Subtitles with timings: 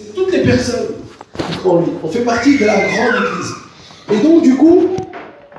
[0.00, 0.94] C'est toutes les personnes
[1.50, 1.90] qui croient en lui.
[2.04, 3.54] On fait partie de la grande Église.
[4.12, 4.90] Et donc, du coup,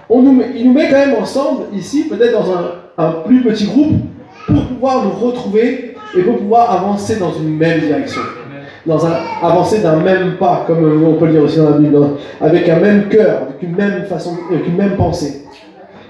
[0.10, 3.42] on nous met, il nous met quand même ensemble, ici, peut-être dans un, un plus
[3.42, 3.98] petit groupe,
[4.48, 8.21] pour pouvoir nous retrouver et pour pouvoir avancer dans une même direction.
[8.86, 9.12] Dans un,
[9.44, 12.69] avancer d'un même pas, comme on peut le dire aussi dans la Bible, hein, avec
[12.69, 15.43] un même cœur, avec une même façon, avec une même pensée.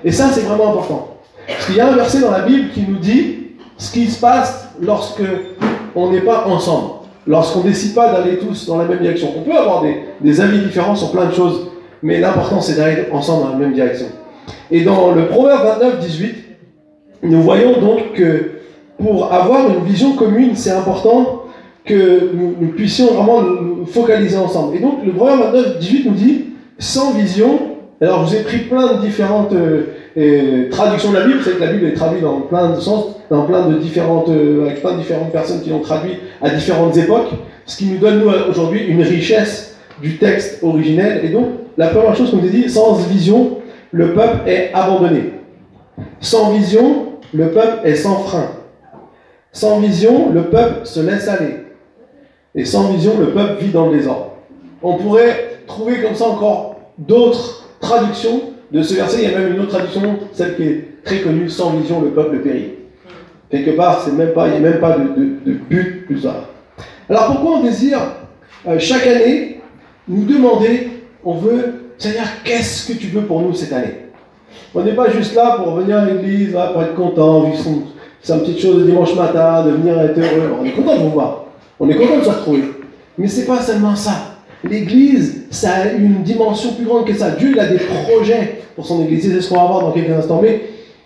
[0.06, 1.18] Et ça, c'est vraiment important.
[1.48, 3.38] Parce qu'il y a un verset dans la Bible qui nous dit
[3.76, 5.24] ce qui se passe lorsque
[5.96, 9.30] on n'est pas ensemble, lorsqu'on ne décide pas d'aller tous dans la même direction.
[9.38, 9.84] On peut avoir
[10.22, 11.68] des, avis différents sur plein de choses,
[12.02, 14.08] mais l'important c'est d'aller ensemble dans la même direction.
[14.72, 16.36] Et dans le Proverbe 29, 18,
[17.24, 18.52] nous voyons donc que
[18.98, 21.44] pour avoir une vision commune, c'est important
[21.86, 24.76] que nous, puissions vraiment nous, nous focaliser ensemble.
[24.76, 26.46] Et donc le Proverbe 29, 18 nous dit,
[26.78, 27.60] sans vision,
[28.02, 29.84] alors je vous ai pris plein de différentes euh,
[30.22, 33.16] euh, traductions de la Bible, savez que la Bible est traduite dans plein de sens,
[33.30, 36.98] dans plein de différentes, euh, avec plein de différentes personnes qui l'ont traduit à différentes
[36.98, 37.30] époques,
[37.66, 41.24] ce qui nous donne aujourd'hui une richesse du texte originel.
[41.24, 41.48] Et donc
[41.78, 43.60] la première chose qu'on nous dit, sans vision,
[43.92, 45.34] le peuple est abandonné.
[46.20, 48.52] Sans vision, le peuple est sans frein.
[49.52, 51.66] Sans vision, le peuple se laisse aller.
[52.56, 54.32] Et sans vision, le peuple vit dans le désordre.
[54.82, 59.24] On pourrait trouver comme ça encore d'autres traductions de ce verset.
[59.24, 62.10] Il y a même une autre traduction, celle qui est très connue, sans vision, le
[62.10, 62.74] peuple périt.
[63.50, 65.04] Quelque part, c'est même pas, il n'y a même pas de,
[65.46, 66.46] de, but plus tard.
[67.10, 68.00] Alors pourquoi on désire
[68.68, 69.62] euh, chaque année
[70.08, 70.90] nous demander,
[71.24, 74.10] on veut, Seigneur, qu'est-ce que tu veux pour nous cette année?
[74.76, 77.84] On n'est pas juste là pour venir à l'église, là, pour être content, vivre son,
[78.22, 80.58] sa petite chose le dimanche matin, de venir être heureux.
[80.62, 81.46] On est content de vous voir.
[81.80, 82.64] On est content de se retrouver.
[83.18, 84.29] Mais c'est pas seulement ça.
[84.64, 87.32] L'église, ça a une dimension plus grande que ça.
[87.32, 89.32] Dieu, il a des projets pour son église.
[89.32, 90.42] C'est ce qu'on va voir dans quelques instants.
[90.42, 90.62] Mais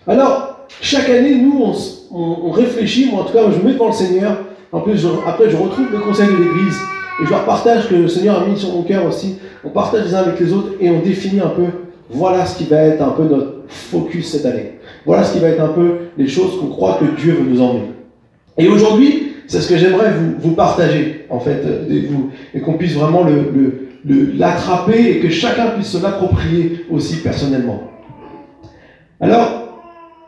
[0.08, 1.64] alors, chaque année, nous,
[2.12, 3.10] on, réfléchit.
[3.12, 4.38] Moi, en tout cas, je me mets devant le Seigneur.
[4.72, 6.78] En plus, après, je retrouve le conseil de l'église.
[7.22, 9.38] Et je leur partage que le Seigneur a mis sur mon cœur aussi.
[9.64, 11.66] On partage les uns avec les autres et on définit un peu,
[12.10, 14.80] voilà ce qui va être un peu notre focus cette année.
[15.06, 17.61] Voilà ce qui va être un peu les choses qu'on croit que Dieu veut nous
[17.61, 17.92] emmener.
[18.58, 22.93] Et aujourd'hui, c'est ce que j'aimerais vous, partager, en fait, et, vous, et qu'on puisse
[22.93, 23.26] vraiment
[24.05, 27.92] l'attraper et que chacun puisse se l'approprier aussi personnellement.
[29.20, 29.64] Alors,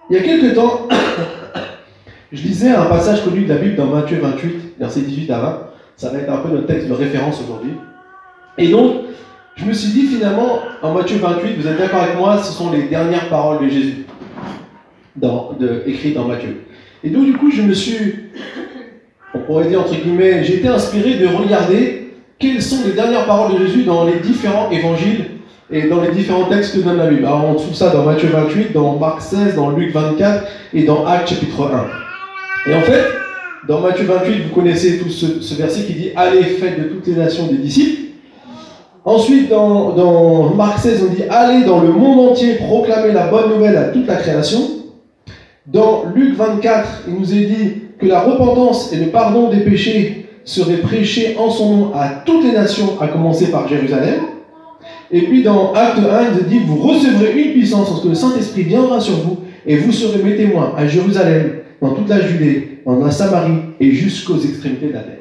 [0.10, 0.88] il y a quelques temps,
[2.32, 5.60] je lisais un passage connu de la Bible dans Matthieu 28, versets 18 à 20.
[5.98, 7.72] Ça va être un peu notre texte de référence aujourd'hui.
[8.58, 9.02] Et donc,
[9.56, 12.72] je me suis dit finalement, en Matthieu 28, vous êtes d'accord avec moi, ce sont
[12.72, 14.06] les dernières paroles de Jésus,
[15.86, 16.66] écrites dans Matthieu.
[17.04, 18.16] Et donc, du coup, je me suis
[19.36, 23.60] on pourrait dire entre guillemets, j'ai été inspiré de regarder quelles sont les dernières paroles
[23.60, 25.26] de Jésus dans les différents évangiles
[25.72, 27.26] et dans les différents textes que donne la Bible.
[27.26, 31.06] Alors on trouve ça dans Matthieu 28, dans Marc 16, dans Luc 24 et dans
[31.06, 31.72] Actes chapitre
[32.68, 32.72] 1.
[32.72, 33.04] Et en fait,
[33.68, 37.16] dans Matthieu 28, vous connaissez tout ce, verset qui dit Allez, faites de toutes les
[37.16, 38.02] nations des disciples.
[39.04, 43.50] Ensuite, dans, dans Marc 16, on dit Allez dans le monde entier proclamer la bonne
[43.50, 44.60] nouvelle à toute la création.
[45.68, 50.28] Dans Luc 24, il nous est dit que la repentance et le pardon des péchés
[50.44, 54.22] seraient prêchés en son nom à toutes les nations, à commencer par Jérusalem.
[55.12, 59.00] Et puis dans Acte 1, il dit, vous recevrez une puissance lorsque le Saint-Esprit viendra
[59.00, 63.12] sur vous, et vous serez mes témoins à Jérusalem, dans toute la Judée, dans la
[63.12, 65.16] Samarie et jusqu'aux extrémités de la terre.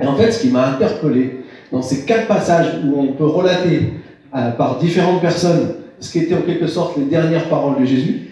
[0.00, 1.40] Et en fait, ce qui m'a interpellé
[1.72, 3.94] dans ces quatre passages où on peut relater
[4.34, 8.30] euh, par différentes personnes ce qui était en quelque sorte les dernières paroles de Jésus,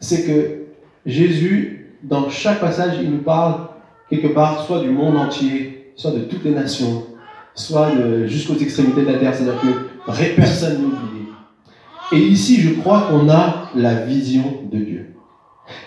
[0.00, 0.64] c'est que
[1.06, 1.73] Jésus
[2.04, 3.54] dans chaque passage, il nous parle
[4.08, 7.06] quelque part soit du monde entier, soit de toutes les nations,
[7.54, 7.90] soit
[8.26, 11.26] jusqu'aux extrémités de la terre, c'est-à-dire que personne n'est oublié.
[12.12, 15.14] Et ici, je crois qu'on a la vision de Dieu.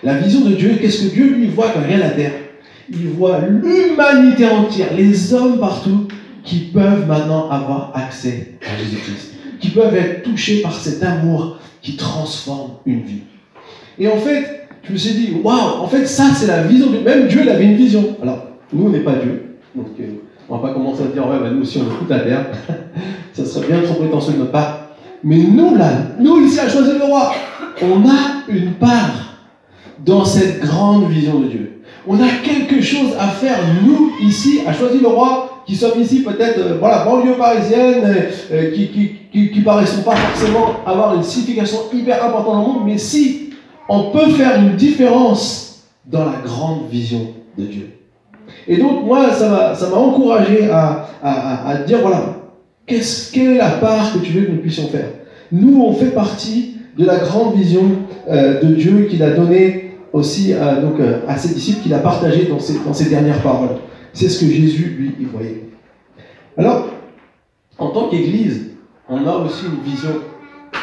[0.04, 2.34] La vision de Dieu, qu'est-ce que Dieu lui voit quand il la terre?
[2.90, 6.08] Il voit l'humanité entière, les hommes partout,
[6.44, 11.96] qui peuvent maintenant avoir accès à Jésus-Christ, qui peuvent être touchés par cet amour qui
[11.96, 13.24] transforme une vie.
[14.00, 17.00] Et en fait, je me suis dit, waouh, en fait, ça, c'est la vision de
[17.00, 18.16] Même Dieu, il avait une vision.
[18.22, 19.58] Alors, nous, on n'est pas Dieu.
[19.76, 20.04] Donc, euh,
[20.50, 22.46] on ne va pas commencer à dire, ouais, bah, nous aussi, on écoute la terre.
[23.34, 24.92] ça serait bien trop prétentieux de notre part.
[25.24, 25.90] Mais nous, là,
[26.20, 27.34] nous, ici, à choisir le roi,
[27.82, 29.40] on a une part
[30.06, 31.82] dans cette grande vision de Dieu.
[32.08, 36.24] On a quelque chose à faire, nous, ici, à choisir le roi, qui sommes ici
[36.24, 38.04] peut-être, euh, voilà, banlieue parisienne,
[38.54, 42.68] euh, qui, qui, qui, qui paraissent pas forcément avoir une signification hyper importante dans le
[42.68, 43.47] monde, mais si
[43.90, 47.90] on peut faire une différence dans la grande vision de Dieu.
[48.68, 52.38] Et donc, moi, ça m'a encouragé à, à, dire, voilà,
[52.86, 55.10] qu'est-ce, quelle est la part que tu veux que nous puissions faire?
[55.52, 57.84] Nous, on fait partie de la grande vision
[58.30, 62.46] euh, de Dieu qu'il a donnée aussi donc, euh, à ses disciples, qu'il a partagée
[62.46, 63.78] dans ses, dans ses dernières paroles.
[64.14, 65.64] C'est ce que Jésus, lui, y voyait.
[66.58, 66.88] Alors,
[67.78, 68.72] en tant qu'Église,
[69.08, 70.10] on a aussi une vision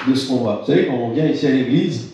[0.08, 0.60] de ce qu'on voit.
[0.60, 2.13] Vous savez, quand on vient ici à l'Église,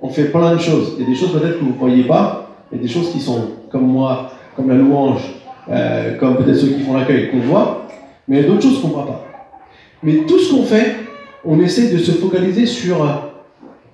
[0.00, 0.94] on fait plein de choses.
[0.96, 2.88] Il y a des choses peut-être que vous ne voyez pas, il y a des
[2.88, 5.22] choses qui sont comme moi, comme la louange,
[5.68, 7.86] euh, comme peut-être ceux qui font l'accueil, qu'on voit,
[8.28, 9.26] mais il y a d'autres choses qu'on ne voit pas.
[10.02, 10.96] Mais tout ce qu'on fait,
[11.44, 12.96] on essaie de se focaliser sur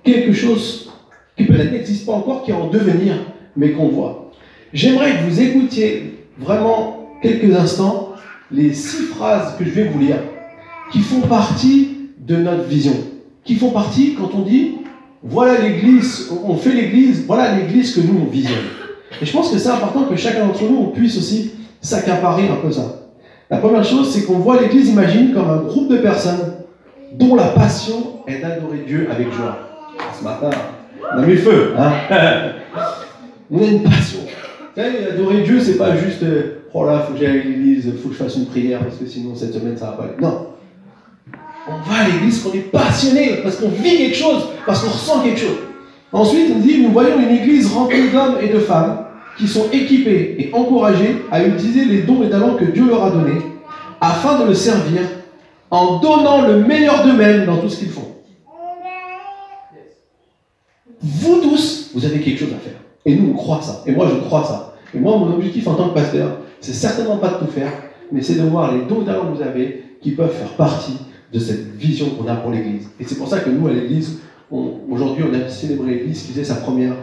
[0.03, 0.91] quelque chose
[1.37, 3.15] qui peut-être n'existe pas encore, qui est en devenir,
[3.55, 4.31] mais qu'on voit.
[4.73, 8.09] J'aimerais que vous écoutiez vraiment quelques instants
[8.51, 10.17] les six phrases que je vais vous lire,
[10.91, 12.93] qui font partie de notre vision,
[13.43, 14.75] qui font partie quand on dit
[15.23, 18.57] voilà l'église, on fait l'église, voilà l'église que nous on visionne.
[19.21, 22.55] Et je pense que c'est important que chacun d'entre nous on puisse aussi s'accaparer un
[22.55, 22.99] peu ça.
[23.49, 26.53] La première chose, c'est qu'on voit l'église, imagine, comme un groupe de personnes
[27.13, 29.59] dont la passion est d'adorer Dieu avec joie.
[30.17, 30.49] Ce matin,
[31.15, 31.73] on a mis feu.
[31.77, 31.91] Hein
[33.51, 34.19] on a une passion.
[34.75, 36.23] Adorer Dieu, c'est pas juste
[36.73, 39.05] oh là, faut que j'aille à l'église, faut que je fasse une prière parce que
[39.05, 40.13] sinon cette semaine ça va pas aller.
[40.19, 40.47] Non.
[41.67, 45.21] On va à l'église qu'on est passionné, parce qu'on vit quelque chose, parce qu'on ressent
[45.21, 45.57] quelque chose.
[46.11, 49.05] Ensuite, on dit nous voyons une église remplie d'hommes et de femmes
[49.37, 53.09] qui sont équipés et encouragés à utiliser les dons et talents que Dieu leur a
[53.09, 53.41] donnés
[53.99, 55.01] afin de le servir
[55.71, 58.13] en donnant le meilleur d'eux-mêmes dans tout ce qu'ils font.
[61.01, 62.79] Vous tous, vous avez quelque chose à faire.
[63.05, 63.83] Et nous, on croit ça.
[63.87, 64.75] Et moi, je crois ça.
[64.93, 67.71] Et moi, mon objectif en tant que pasteur, c'est certainement pas de tout faire,
[68.11, 70.97] mais c'est de voir les dons et talents que vous avez qui peuvent faire partie
[71.33, 72.89] de cette vision qu'on a pour l'Église.
[72.99, 74.19] Et c'est pour ça que nous, à l'Église,
[74.51, 76.93] aujourd'hui, on a célébré l'Église qui faisait sa première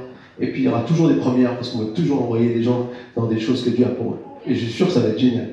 [0.40, 2.86] et puis il y aura toujours des premières parce qu'on va toujours envoyer des gens
[3.14, 4.18] dans des choses que Dieu a pour eux.
[4.46, 5.50] Et je suis sûr que ça va être génial.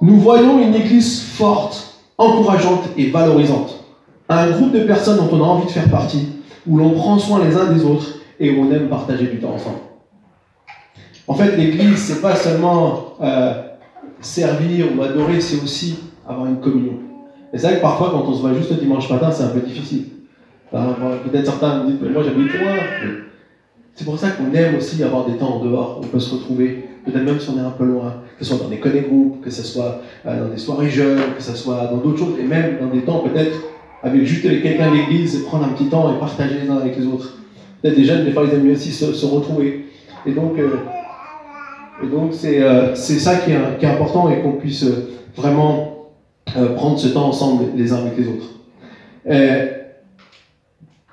[0.00, 3.84] Nous voyons une église forte, encourageante et valorisante.
[4.28, 6.28] Un groupe de personnes dont on a envie de faire partie,
[6.66, 8.06] où l'on prend soin les uns des autres
[8.38, 9.78] et où on aime partager du temps ensemble.
[11.26, 13.54] En fait, l'église, c'est pas seulement euh,
[14.20, 16.94] servir ou adorer, c'est aussi avoir une communion.
[17.52, 19.48] Et c'est vrai que parfois, quand on se voit juste le dimanche matin, c'est un
[19.48, 20.04] peu difficile.
[20.70, 22.76] Peut-être certains me disent, moi j'habite loin.
[23.94, 26.34] C'est pour ça qu'on aime aussi avoir des temps en dehors, où on peut se
[26.34, 29.10] retrouver, peut-être même si on est un peu loin, que ce soit dans des connect
[29.42, 32.44] que ce soit euh, dans des soirées jeunes, que ce soit dans d'autres choses, et
[32.44, 33.58] même dans des temps peut-être
[34.02, 37.06] avec juste quelqu'un de l'église, prendre un petit temps et partager les uns avec les
[37.06, 37.36] autres.
[37.82, 39.86] Peut-être des jeunes, des fois ils aiment mieux aussi se, retrouver.
[40.24, 40.68] Et donc, euh,
[42.30, 44.84] c'est, euh, ça qui est, qui est, important et qu'on puisse
[45.36, 45.89] vraiment
[46.76, 48.50] prendre ce temps ensemble les uns avec les autres.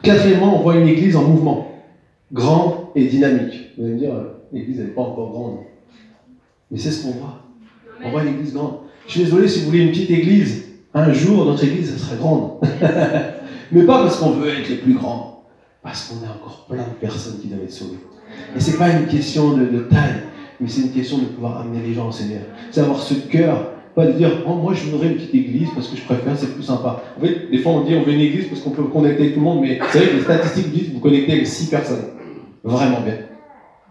[0.04, 1.72] Quatrièmement, on voit une église en mouvement,
[2.32, 3.72] grande et dynamique.
[3.78, 5.58] Vous allez me dire, euh, l'église n'est pas encore grande.
[6.72, 7.42] Mais c'est ce qu'on voit.
[8.04, 8.80] On voit une église grande.
[9.08, 10.66] Je suis désolé si vous voulez une petite église.
[10.94, 12.52] Un jour, notre église, elle sera grande.
[13.72, 15.44] Mais pas parce qu'on veut être les plus grands.
[15.82, 18.00] Parce qu'on a encore plein de personnes qui doivent être sauvées.
[18.56, 20.22] Et ce n'est pas une question de, de taille,
[20.60, 22.42] mais c'est une question de pouvoir amener les gens au Seigneur.
[22.72, 25.88] C'est avoir ce cœur pas de dire, oh, moi je voudrais une petite église parce
[25.88, 27.02] que je préfère, c'est plus sympa.
[27.18, 29.34] En fait, des fois on dit on veut une église parce qu'on peut connecter avec
[29.34, 32.04] tout le monde, mais vous savez que les statistiques disent vous connectez avec six personnes.
[32.64, 33.16] Vraiment bien.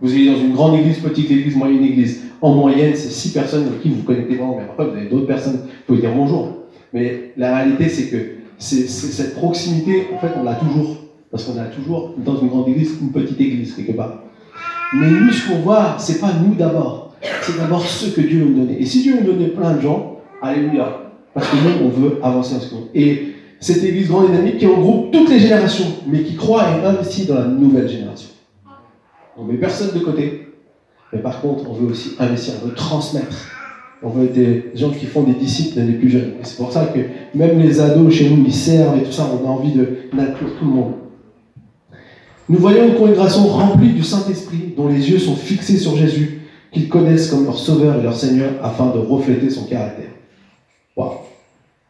[0.00, 2.23] Vous allez dans une grande église, petite église, moyenne église.
[2.41, 4.67] En moyenne, c'est six personnes avec qui vous connectez vraiment bien.
[4.67, 6.52] Après, vous avez d'autres personnes, vous pouvez dire bonjour.
[6.93, 8.17] Mais la réalité, c'est que
[8.59, 10.99] cette proximité, en fait, on l'a toujours.
[11.32, 14.23] Parce qu'on a toujours, dans une grande église, une petite église, quelque part.
[14.94, 17.06] Mais nous, ce qu'on voit, c'est pas nous d'abord
[17.43, 18.81] c'est d'abord ce que Dieu nous donnait.
[18.81, 21.12] Et si Dieu nous donnait plein de gens, alléluia.
[21.35, 22.85] Parce que nous, on veut avancer en ce monde.
[22.95, 27.26] Et cette église grande dynamique qui regroupe toutes les générations, mais qui croit et investit
[27.26, 28.28] dans la nouvelle génération.
[29.37, 30.49] On met personne de côté,
[31.12, 33.50] mais par contre, on veut aussi investir, on veut transmettre.
[34.02, 36.35] On veut des gens qui font des disciples les plus jeunes.
[36.40, 37.00] Et c'est pour ça que
[37.37, 40.64] même les ados chez nous, ils servent et tout ça, on a envie d'inclure tout
[40.64, 40.92] le monde.
[42.49, 46.36] Nous voyons une congrégation remplie du Saint-Esprit, dont les yeux sont fixés sur Jésus,
[46.76, 50.11] qu'ils connaissent comme leur sauveur et leur Seigneur afin de refléter son caractère.
[50.95, 51.12] Waouh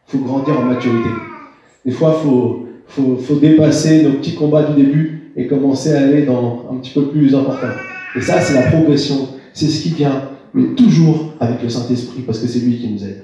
[0.07, 1.09] faut grandir en maturité.
[1.85, 6.03] Des fois, il faut, faut, faut, dépasser nos petits combats du début et commencer à
[6.03, 7.67] aller dans un petit peu plus important.
[8.15, 9.27] Et ça, c'est la progression.
[9.53, 13.03] C'est ce qui vient, mais toujours avec le Saint-Esprit, parce que c'est lui qui nous
[13.03, 13.23] aide.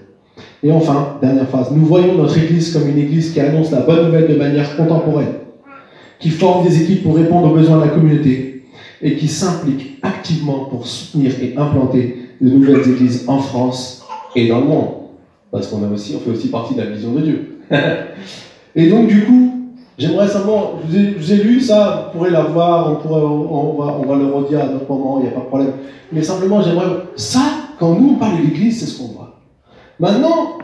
[0.62, 4.08] Et enfin, dernière phrase, nous voyons notre Église comme une Église qui annonce la bonne
[4.08, 5.36] nouvelle de manière contemporaine,
[6.20, 8.53] qui forme des équipes pour répondre aux besoins de la communauté,
[9.04, 14.06] et qui s'implique activement pour soutenir et implanter de nouvelles églises en France
[14.36, 14.90] et dans le monde.
[15.52, 17.60] Parce qu'on a aussi, on fait aussi partie de la vision de Dieu.
[18.76, 19.52] et donc, du coup,
[19.98, 24.06] j'aimerais simplement, je vous, ai, lu ça, vous pourrez la voir, on, on, va, on
[24.08, 25.74] va le redire à notre moment, il n'y a pas de problème.
[26.12, 27.42] Mais simplement, j'aimerais, ça,
[27.78, 29.42] quand nous on parle de l'église, c'est ce qu'on voit.
[30.00, 30.58] Maintenant,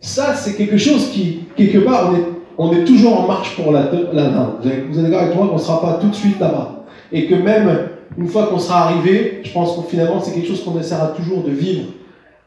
[0.00, 2.24] ça, c'est quelque chose qui, quelque part, on est,
[2.58, 4.58] on est toujours en marche pour la, la,
[4.90, 6.79] Vous êtes d'accord avec moi qu'on ne sera pas tout de suite là-bas?
[7.12, 7.88] Et que même
[8.18, 11.42] une fois qu'on sera arrivé, je pense que finalement c'est quelque chose qu'on essaiera toujours
[11.42, 11.84] de vivre.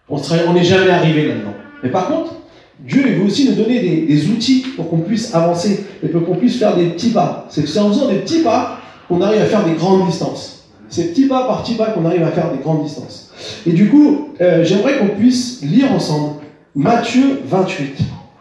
[0.10, 1.53] On n'est jamais arrivé là-dedans.
[1.82, 2.36] Mais par contre,
[2.79, 6.58] Dieu veut aussi nous donner des, outils pour qu'on puisse avancer et pour qu'on puisse
[6.58, 7.48] faire des petits pas.
[7.50, 10.65] C'est en faisant des petits pas qu'on arrive à faire des grandes distances.
[10.89, 13.32] C'est petit pas par petit pas qu'on arrive à faire des grandes distances.
[13.65, 16.36] Et du coup, euh, j'aimerais qu'on puisse lire ensemble
[16.75, 17.98] Matthieu 28,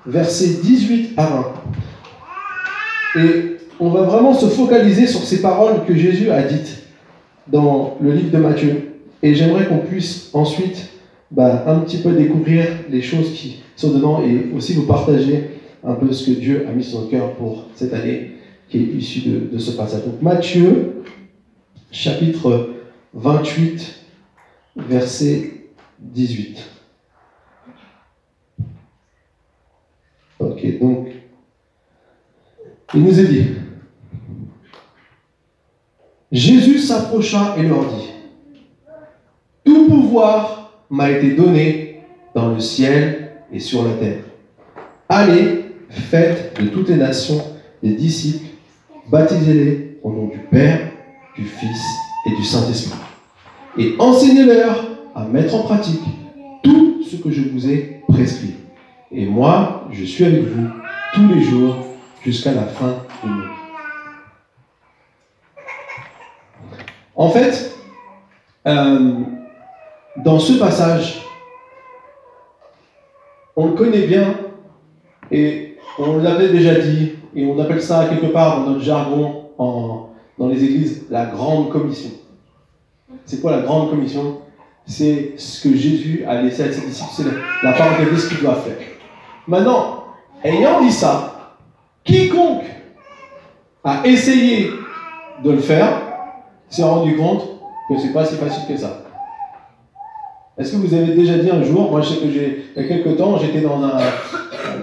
[0.06, 3.22] versets 18 à 20.
[3.22, 6.84] Et on va vraiment se focaliser sur ces paroles que Jésus a dites
[7.48, 8.92] dans le livre de Matthieu.
[9.24, 10.90] Et j'aimerais qu'on puisse ensuite
[11.32, 15.94] bah, un petit peu découvrir les choses qui sont dedans et aussi vous partager un
[15.94, 18.36] peu ce que Dieu a mis sur notre cœur pour cette année
[18.68, 20.04] qui est issue de ce passage.
[20.04, 21.02] Donc Matthieu,
[21.90, 22.70] chapitre
[23.14, 23.94] 28,
[24.76, 25.54] verset
[25.98, 26.56] 18.
[30.38, 31.08] Ok, donc,
[32.94, 33.44] il nous est dit,
[36.32, 38.08] Jésus s'approcha et leur dit,
[39.64, 42.00] Tout pouvoir m'a été donné
[42.34, 44.24] dans le ciel et sur la terre.
[45.10, 47.42] Allez, faites de toutes les nations
[47.82, 48.46] des disciples,
[49.10, 50.90] baptisez-les au nom du Père,
[51.36, 51.82] du Fils
[52.26, 52.98] et du Saint-Esprit,
[53.76, 56.00] et enseignez-leur à mettre en pratique
[56.64, 58.54] tout ce que je vous ai prescrit.
[59.10, 60.68] Et moi, je suis avec vous
[61.14, 61.76] tous les jours
[62.24, 63.61] jusqu'à la fin du monde.
[67.14, 67.74] En fait,
[68.66, 69.12] euh,
[70.16, 71.22] dans ce passage,
[73.56, 74.34] on le connaît bien
[75.30, 79.38] et on l'avait déjà dit et on appelle ça quelque part dans notre jargon
[80.38, 82.10] dans les églises la grande commission.
[83.24, 84.38] C'est quoi la grande commission?
[84.86, 87.24] C'est ce que Jésus a laissé à ses disciples, c'est
[87.62, 88.78] la, parole de ce qu'il doit faire.
[89.46, 90.04] Maintenant,
[90.42, 91.54] ayant dit ça,
[92.02, 92.64] quiconque
[93.84, 94.70] a essayé
[95.44, 96.11] de le faire
[96.72, 97.42] s'est rendu compte
[97.88, 99.04] que c'est pas si facile que ça.
[100.58, 102.84] Est-ce que vous avez déjà dit un jour, moi je sais que j'ai, il y
[102.84, 103.98] a quelques temps, j'étais dans un,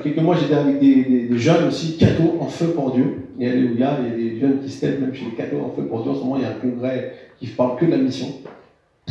[0.03, 4.09] quelques mois j'étais avec des, jeunes aussi, cathos en feu pour Dieu, et alléluia, il
[4.09, 6.11] y a des jeunes qui se lèvent même chez les cathos en feu pour Dieu,
[6.11, 8.27] en ce moment il y a un congrès qui parle que de la mission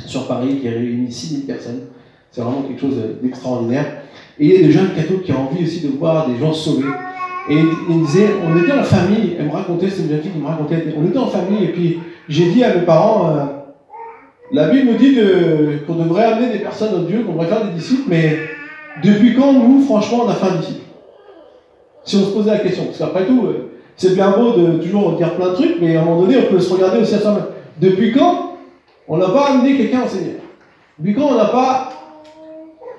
[0.06, 1.82] sur Paris, qui réunit 6000 personnes,
[2.30, 4.02] c'est vraiment quelque chose d'extraordinaire,
[4.38, 6.52] et il y a des jeunes cathos qui ont envie aussi de voir des gens
[6.52, 6.86] sauvés,
[7.50, 7.56] et
[7.88, 10.46] il disait, on était en famille, elle me racontait, c'est une jeune fille qui me
[10.46, 13.44] racontait, on était en famille, et puis j'ai dit à mes parents, euh,
[14.52, 15.18] la Bible nous dit
[15.86, 18.38] qu'on devrait amener des personnes au Dieu, qu'on devrait faire des disciples, mais
[19.02, 20.86] depuis quand nous, franchement, on a fait un disciple
[22.04, 25.12] Si on se posait la question, parce qu'après tout, euh, c'est bien beau de toujours
[25.12, 27.18] dire plein de trucs, mais à un moment donné, on peut se regarder aussi à
[27.18, 27.44] soi-même.
[27.80, 28.56] Depuis quand
[29.08, 30.40] on n'a pas amené quelqu'un au Seigneur?
[30.98, 31.92] Depuis quand on n'a pas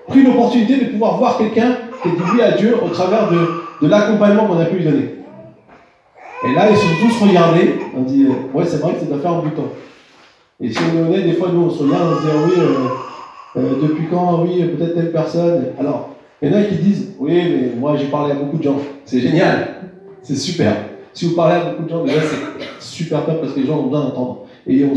[0.07, 3.37] pris l'opportunité de pouvoir voir quelqu'un qui est dédié à Dieu au travers de,
[3.85, 5.18] de l'accompagnement qu'on a pu lui donner?
[6.45, 7.75] Et là, ils sont tous regardés.
[7.95, 9.73] On dit, euh, ouais, c'est vrai que ça doit faire un bout de temps.
[10.61, 12.53] Et si on est des fois, nous, on se regarde, on se dit, ah oui,
[12.57, 15.65] euh, euh, depuis quand, oui, peut-être telle personne.
[15.79, 18.63] Alors, il y en a qui disent, oui, mais moi, j'ai parlé à beaucoup de
[18.63, 18.77] gens.
[19.03, 19.67] C'est génial.
[20.21, 20.75] C'est super.
[21.13, 22.21] Si vous parlez à beaucoup de gens, déjà,
[22.79, 24.45] c'est super top parce que les gens ont besoin d'entendre.
[24.67, 24.87] Et, et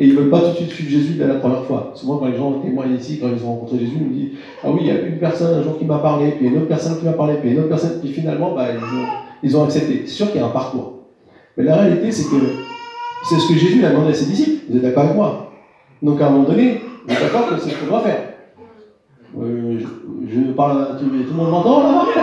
[0.00, 1.92] ils ne veulent pas tout de suite suivre Jésus dès la première fois.
[1.94, 4.68] Souvent, quand les gens témoignent ici, quand ils ont rencontré Jésus, ils nous disent Ah
[4.70, 6.98] oui, il y a une personne un jour qui m'a parlé, puis une autre personne
[6.98, 10.02] qui m'a parlé, puis une autre personne, qui finalement, bah, ils ont ils ont accepté.
[10.06, 10.94] C'est sûr qu'il y a un parcours.
[11.56, 12.36] Mais la réalité, c'est que
[13.28, 14.64] c'est ce que Jésus a demandé à ses disciples.
[14.70, 15.52] Vous êtes d'accord avec moi?
[16.02, 18.22] Donc à un moment donné, vous êtes d'accord que c'est ce qu'on doit faire?
[19.38, 19.78] Euh,
[20.28, 22.04] je, parle à tout, tout le monde m'entend là?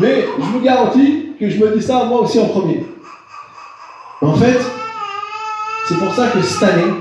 [0.00, 2.84] Mais je vous garantis que je me dis ça moi aussi en premier.
[4.22, 4.58] En fait,
[5.86, 6.92] c'est pour ça que cette année,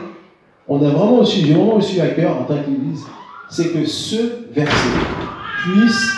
[0.68, 3.06] on a vraiment aussi, j'ai vraiment aussi à cœur en tant qu'Église,
[3.50, 4.90] c'est que ce verset
[5.64, 6.12] puisse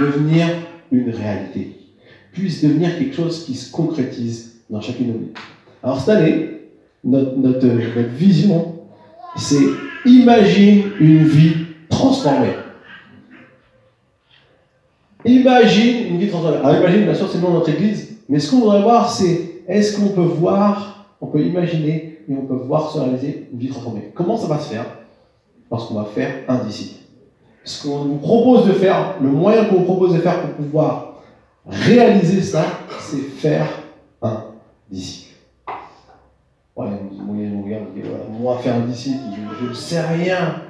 [0.00, 0.46] devenir
[0.90, 1.76] une réalité,
[2.32, 5.32] puisse devenir quelque chose qui se concrétise dans chacune de vies.
[5.82, 6.50] Alors cette année,
[7.02, 7.66] notre, notre,
[8.14, 8.76] vision,
[9.36, 9.64] c'est
[10.04, 11.54] imagine une vie
[11.88, 12.54] transformée.
[15.24, 16.58] Imagine une vie transformée.
[16.58, 19.98] Alors imagine, bien sûr, c'est dans notre église, mais ce qu'on voudrait voir, c'est est-ce
[19.98, 24.10] qu'on peut voir, on peut imaginer et on peut voir se réaliser une vie transformée.
[24.14, 24.86] Comment ça va se faire
[25.68, 26.99] Parce qu'on va faire un disciple?
[27.64, 31.22] Ce qu'on nous propose de faire, le moyen qu'on nous propose de faire pour pouvoir
[31.66, 32.64] réaliser ça,
[33.00, 33.66] c'est faire
[34.22, 34.44] un
[34.90, 35.34] disciple.
[36.76, 36.86] Ouais,
[38.40, 39.18] moi, faire un disciple,
[39.60, 40.62] je ne sais rien,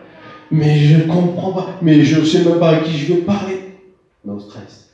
[0.51, 3.21] mais je ne comprends pas, mais je ne sais même pas à qui je veux
[3.21, 3.77] parler.
[4.25, 4.91] No stress.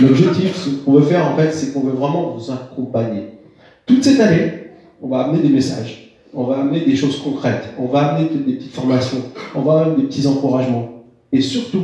[0.00, 3.30] L'objectif, ce qu'on veut faire en fait, c'est qu'on veut vraiment vous accompagner.
[3.86, 4.70] Toute cette année,
[5.02, 8.54] on va amener des messages, on va amener des choses concrètes, on va amener des
[8.54, 9.22] petites formations,
[9.54, 10.93] on va amener des petits encouragements.
[11.34, 11.82] Et surtout,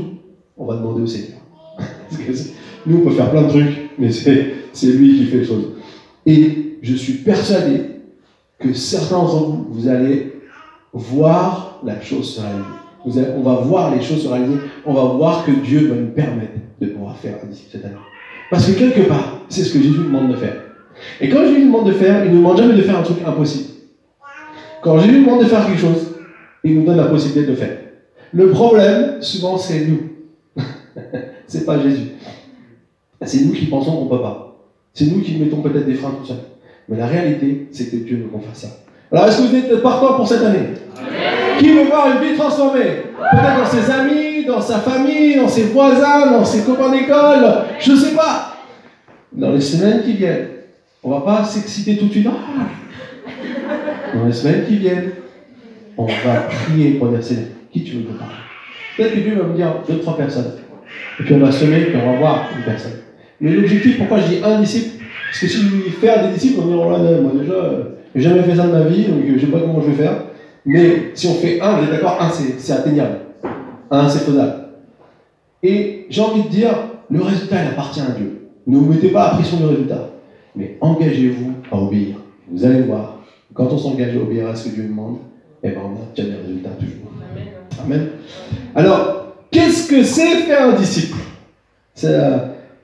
[0.57, 1.40] on va demander au Seigneur.
[2.87, 5.73] nous, on peut faire plein de trucs, mais c'est lui qui fait les choses.
[6.25, 7.80] Et je suis persuadé
[8.61, 10.35] que certains d'entre vous, vous allez
[10.92, 13.33] voir la chose se réaliser.
[13.37, 14.59] on va voir les choses se réaliser.
[14.87, 17.97] On va voir que Dieu va nous permettre de pouvoir faire un disciple cette année.
[18.52, 20.62] Parce que quelque part, c'est ce que Jésus demande de faire.
[21.21, 23.19] Et quand Jésus demande de faire, il ne nous demande jamais de faire un truc
[23.26, 23.71] impossible.
[24.80, 26.14] Quand Jésus demande de faire quelque chose,
[26.62, 27.78] il nous donne la possibilité de le faire.
[28.33, 30.11] Le problème, souvent, c'est nous.
[31.47, 32.13] c'est pas Jésus.
[33.23, 34.57] C'est nous qui pensons qu'on ne peut pas.
[34.95, 36.39] C'est nous qui mettons peut-être des freins tout seul.
[36.89, 38.69] Mais la réalité, c'est que Dieu veut qu'on fasse ça.
[39.13, 40.69] Alors, est-ce que vous êtes partant pour cette année?
[41.59, 43.03] Qui veut voir une vie transformée?
[43.31, 47.93] Peut-être dans ses amis, dans sa famille, dans ses voisins, dans ses copains d'école, je
[47.93, 48.57] ne sais pas.
[49.33, 50.49] Dans les semaines qui viennent,
[51.03, 52.27] on ne va pas s'exciter tout de suite.
[52.29, 52.41] Ah.
[54.15, 55.13] Dans les semaines qui viennent,
[55.97, 58.31] on va prier pour dire Seigneur, qui tu veux que parle
[58.97, 60.53] Peut-être que Dieu va me dire deux, trois personnes.
[61.19, 62.93] Et puis on va semer, puis on va voir une personne.
[63.41, 66.67] Mais l'objectif, pourquoi je dis un disciple Parce que si je faire des disciples, on
[66.67, 67.83] va dire, oh là, moi déjà, euh,
[68.15, 70.03] j'ai jamais fait ça de ma vie, donc je ne sais pas comment je vais
[70.03, 70.25] faire.
[70.67, 73.21] Mais si on fait un, vous êtes d'accord Un, c'est atteignable.
[73.91, 74.55] Un, c'est faisable.
[75.62, 76.71] Et j'ai envie de dire,
[77.11, 78.49] le résultat, il appartient à Dieu.
[78.67, 80.11] Ne vous mettez pas la pression du résultat.
[80.55, 82.17] Mais engagez-vous à obéir.
[82.50, 83.21] Vous allez voir,
[83.55, 85.19] quand on s'engage à obéir à ce que Dieu demande,
[85.62, 87.11] eh ben, on obtient des résultats toujours.
[88.75, 91.17] Alors, qu'est-ce que c'est faire un disciple?
[92.05, 92.39] Euh,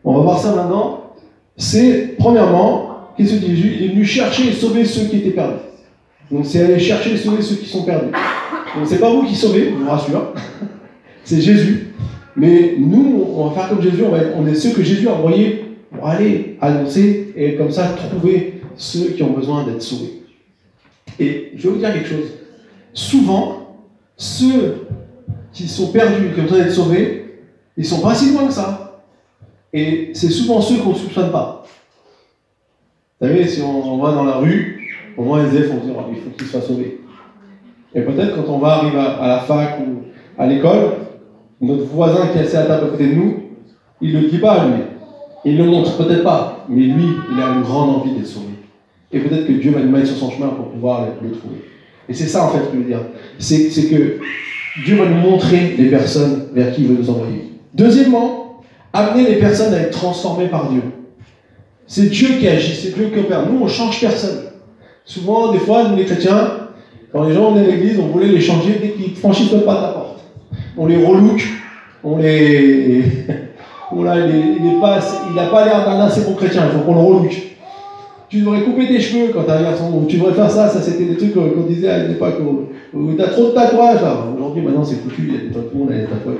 [0.04, 1.12] On va voir ça maintenant.
[1.56, 5.60] C'est, premièrement, qu'est-ce que Jésus Il est venu chercher et sauver ceux qui étaient perdus.
[6.30, 8.12] Donc, c'est aller chercher et sauver ceux qui sont perdus.
[8.76, 10.34] Donc, c'est pas vous qui sauvez, je vous rassure.
[11.24, 11.94] c'est Jésus.
[12.36, 14.02] Mais nous, on va faire comme Jésus,
[14.36, 19.10] on est ceux que Jésus a envoyés pour aller annoncer et comme ça trouver ceux
[19.10, 20.22] qui ont besoin d'être sauvés.
[21.18, 22.26] Et je vais vous dire quelque chose.
[22.92, 23.65] Souvent,
[24.16, 24.86] ceux
[25.52, 27.40] qui sont perdus, qui ont besoin d'être sauvés,
[27.76, 29.02] ils sont pas si loin que ça.
[29.72, 31.64] Et c'est souvent ceux qu'on ne soupçonne pas.
[33.20, 36.22] Vous savez, si on, va dans la rue, au moins les élèves vont dire il
[36.22, 37.00] faut qu'ils soient sauvés.
[37.94, 40.02] Et peut-être quand on va arriver à, la fac ou
[40.38, 40.92] à l'école,
[41.60, 43.34] notre voisin qui est assis à table à côté de nous,
[44.00, 44.82] il ne le dit pas lui.
[45.44, 48.48] Il le montre peut-être pas, mais lui, il a une grande envie d'être sauvé.
[49.12, 51.64] Et peut-être que Dieu va nous mettre sur son chemin pour pouvoir le trouver.
[52.08, 53.00] Et c'est ça en fait que je veux dire.
[53.38, 54.18] C'est que
[54.84, 57.52] Dieu va nous montrer les personnes vers qui il veut nous envoyer.
[57.74, 60.82] Deuxièmement, amener les personnes à être transformées par Dieu.
[61.86, 63.46] C'est Dieu qui agit, c'est Dieu qui opère.
[63.50, 64.46] Nous, on change personne.
[65.04, 66.50] Souvent, des fois, nous les chrétiens,
[67.12, 69.64] quand les gens venaient à l'église, on voulait les changer dès qu'ils franchissent pas de
[69.64, 70.24] la porte.
[70.76, 71.42] On les relook,
[72.02, 73.04] on les.
[73.92, 77.45] il n'a pas l'air d'un assez bon chrétien, il faut qu'on le relook
[78.28, 80.80] tu devrais couper tes cheveux quand t'as un garçon, ou tu devrais faire ça, ça
[80.80, 82.34] c'était des trucs qu'on disait à l'époque,
[82.94, 84.00] où, t'as trop de tatouages.
[84.34, 86.36] Aujourd'hui, maintenant c'est foutu, il y a des tatouages, il y a des tatouages.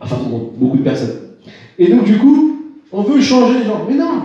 [0.00, 0.16] Enfin,
[0.56, 1.16] beaucoup de personnes.
[1.78, 2.58] Et donc, du coup,
[2.92, 3.86] on veut changer les gens.
[3.88, 4.22] Mais non,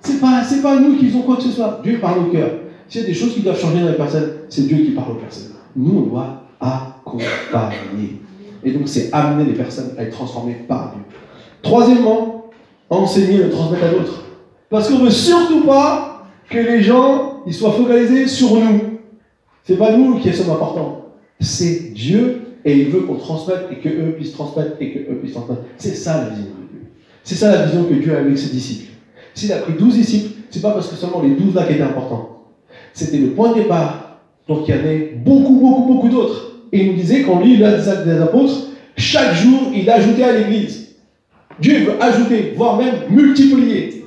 [0.00, 1.80] c'est pas, pas nous qui faisons quoi que ce soit.
[1.82, 2.50] Dieu parle au cœur.
[2.88, 5.12] S'il y a des choses qui doivent changer dans les personnes, c'est Dieu qui parle
[5.12, 5.52] aux personnes.
[5.76, 8.20] Nous, on doit accompagner.
[8.62, 11.02] Et donc, c'est amener les personnes à être transformées par Dieu.
[11.62, 12.50] Troisièmement,
[12.90, 14.24] enseigner le transmettre à d'autres.
[14.70, 18.98] Parce qu'on ne veut surtout pas que les gens ils soient focalisés sur nous.
[19.64, 21.06] C'est pas nous qui sommes importants.
[21.40, 25.62] C'est Dieu et il veut qu'on transmette et qu'eux puissent transmettre et qu'eux puissent transmettre.
[25.76, 26.86] C'est ça la vision de Dieu.
[27.24, 28.92] C'est ça la vision que Dieu a avec ses disciples.
[29.34, 31.82] S'il a pris 12 disciples, c'est pas parce que seulement les 12 là qui étaient
[31.82, 32.44] importants.
[32.92, 34.20] C'était le point de départ.
[34.48, 36.58] Donc il y avait beaucoup, beaucoup, beaucoup d'autres.
[36.72, 40.32] Et il nous disait qu'en lit les actes des apôtres, chaque jour, il ajoutait à
[40.32, 40.96] l'église.
[41.60, 43.99] Dieu veut ajouter, voire même multiplier.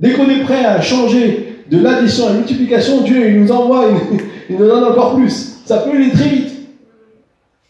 [0.00, 3.86] Dès qu'on est prêt à changer de l'addition à la multiplication, Dieu il nous envoie,
[4.50, 5.60] il, nous donne encore plus.
[5.64, 6.50] Ça peut aller très vite.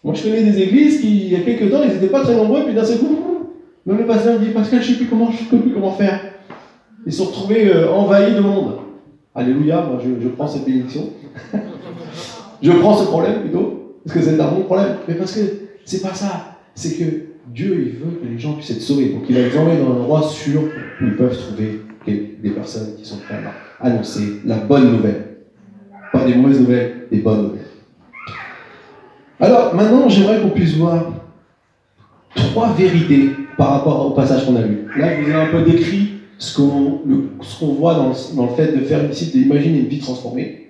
[0.03, 2.35] Moi, je connais des églises qui, il y a quelques temps, ils n'étaient pas très
[2.35, 3.19] nombreux, puis d'un seul coup,
[3.87, 6.21] même le pasteur me dit Pascal, je ne sais plus comment, sais plus comment faire.
[7.07, 8.77] Ils se sont retrouvés euh, envahis de monde.
[9.35, 11.11] Alléluia, moi je, prends cette bénédiction.
[12.63, 14.97] je prends ce problème plutôt, parce que c'est un bon problème.
[15.07, 15.41] Mais parce que
[15.85, 16.59] c'est pas ça.
[16.75, 17.05] C'est que
[17.53, 19.11] Dieu, il veut que les gens puissent être sauvés.
[19.11, 22.97] Donc il a les envoyés dans un endroit sûr où ils peuvent trouver des personnes
[22.97, 23.41] qui sont prêtes
[23.81, 25.25] à annoncer la bonne nouvelle.
[26.13, 27.61] Pas des mauvaises nouvelles, des bonnes nouvelles.
[29.41, 31.13] Alors maintenant, j'aimerais qu'on puisse voir
[32.35, 34.87] trois vérités par rapport au passage qu'on a lu.
[34.97, 38.85] Là, je vous ai un peu décrit ce qu'on voit dans, dans, le fait de
[38.85, 40.69] faire une visite, d'imaginer une vie transformée.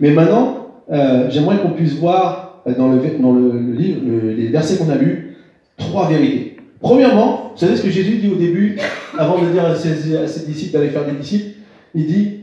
[0.00, 4.76] Mais maintenant, euh, j'aimerais qu'on puisse voir euh, dans le, dans le, livre, les versets
[4.76, 5.36] qu'on a lus,
[5.76, 6.43] trois vérités.
[6.80, 8.78] Premièrement, vous savez ce que Jésus dit au début,
[9.18, 11.56] avant de dire à ses, disciples d'aller faire des disciples?
[11.94, 12.40] Il dit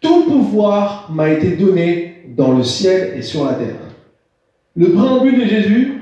[0.00, 3.76] Tout pouvoir m'a été donné dans le ciel et sur la terre.
[4.76, 5.92] Le préambule de Jésus,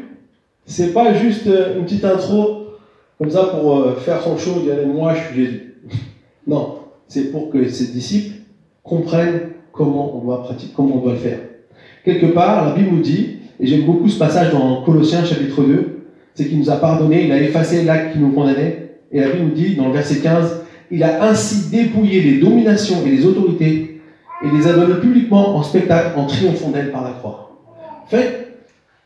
[0.67, 2.67] c'est pas juste euh, une petite intro
[3.19, 5.75] comme ça pour euh, faire son show et dire Moi, je suis Jésus.
[6.45, 8.35] Non, c'est pour que ses disciples
[8.83, 11.39] comprennent comment on doit pratiquer, comment on doit le faire.
[12.05, 16.02] Quelque part, la Bible nous dit, et j'aime beaucoup ce passage dans Colossiens chapitre 2,
[16.35, 19.45] c'est qu'il nous a pardonné, il a effacé l'acte qui nous condamnait, et la Bible
[19.45, 24.01] nous dit dans le verset 15, il a ainsi dépouillé les dominations et les autorités
[24.45, 27.61] et les a données publiquement en spectacle en triomphant d'elles par la croix.
[28.05, 28.57] En fait,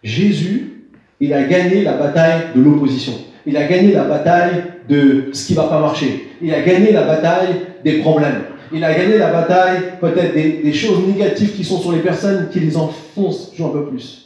[0.03, 0.85] Jésus,
[1.21, 3.13] il a gagné la bataille de l'opposition.
[3.47, 6.29] Il a gagné la bataille de ce qui ne va pas marcher.
[6.43, 8.43] Il a gagné la bataille des problèmes.
[8.73, 12.61] Il a gagné la bataille peut-être des, choses négatives qui sont sur les personnes qui
[12.61, 14.26] les enfoncent toujours un peu plus.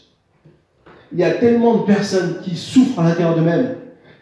[1.12, 3.74] Il y a tellement de personnes qui souffrent à l'intérieur d'eux-mêmes,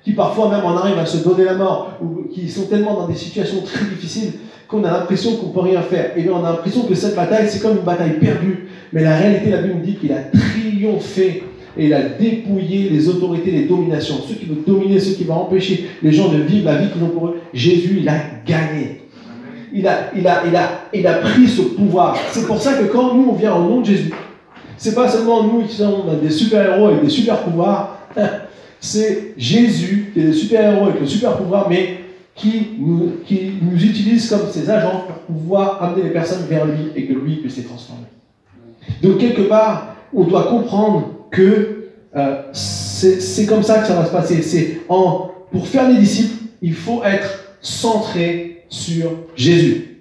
[0.03, 3.07] qui parfois même en arrivent à se donner la mort, ou qui sont tellement dans
[3.07, 4.33] des situations très difficiles
[4.69, 6.13] qu'on a l'impression qu'on peut rien faire.
[6.17, 8.69] Et bien on a l'impression que cette bataille, c'est comme une bataille perdue.
[8.93, 11.43] Mais la réalité, la Bible dit qu'il a triomphé
[11.77, 14.17] et il a dépouillé les autorités, les dominations.
[14.27, 17.03] Ceux qui veulent dominer, ceux qui veulent empêcher les gens de vivre la vie qu'ils
[17.03, 17.41] ont pour eux.
[17.53, 19.03] Jésus, il a gagné.
[19.73, 22.19] Il a, il a, il a, il a pris ce pouvoir.
[22.33, 24.13] C'est pour ça que quand nous, on vient au nom de Jésus,
[24.79, 27.99] c'est pas seulement nous qui sommes des super-héros avec des super pouvoirs,
[28.81, 31.99] c'est Jésus qui est le super-héros avec le super pouvoir, mais
[32.35, 33.13] qui nous,
[33.75, 37.57] utilise comme ses agents pour pouvoir amener les personnes vers lui et que lui puisse
[37.57, 38.07] les transformer.
[39.03, 44.13] Donc quelque part, on doit comprendre que euh, c'est comme ça que ça va se
[44.13, 44.81] passer.
[44.89, 49.97] En pour faire les disciples, il faut être centré sur Jésus.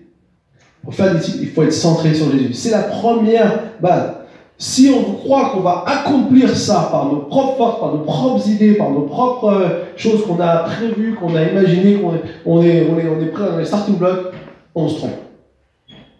[0.83, 2.53] Pour faire des disciples, il faut être centré sur Jésus.
[2.53, 4.16] C'est la première base.
[4.59, 8.73] Si on croit qu'on va accomplir ça par nos propres forces, par nos propres idées,
[8.73, 12.89] par nos propres euh, choses qu'on a prévues, qu'on a imaginées, qu'on est, on est,
[12.89, 14.33] on est, on est prêt dans les starting blocks,
[14.73, 15.11] on se trompe.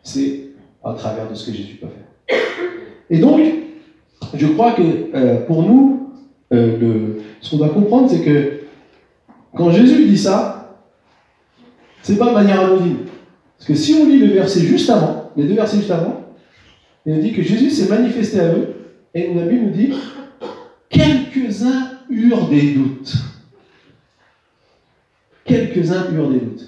[0.04, 0.50] C'est
[0.84, 2.40] à travers de ce que Jésus peut faire.
[3.10, 3.42] Et donc,
[4.34, 4.82] je crois que
[5.16, 6.12] euh, pour nous,
[6.54, 8.60] euh, ce qu'on doit comprendre, c'est que
[9.56, 10.78] quand Jésus dit ça,
[12.04, 13.00] c'est pas de manière anonyme.
[13.58, 16.27] Parce que si on lit le verset juste avant, les deux versets juste avant,
[17.08, 18.68] il dit que Jésus s'est manifesté à eux,
[19.14, 19.94] et la Bible nous dit
[20.90, 23.14] quelques-uns eurent des doutes.
[25.46, 26.66] Quelques-uns eurent des doutes.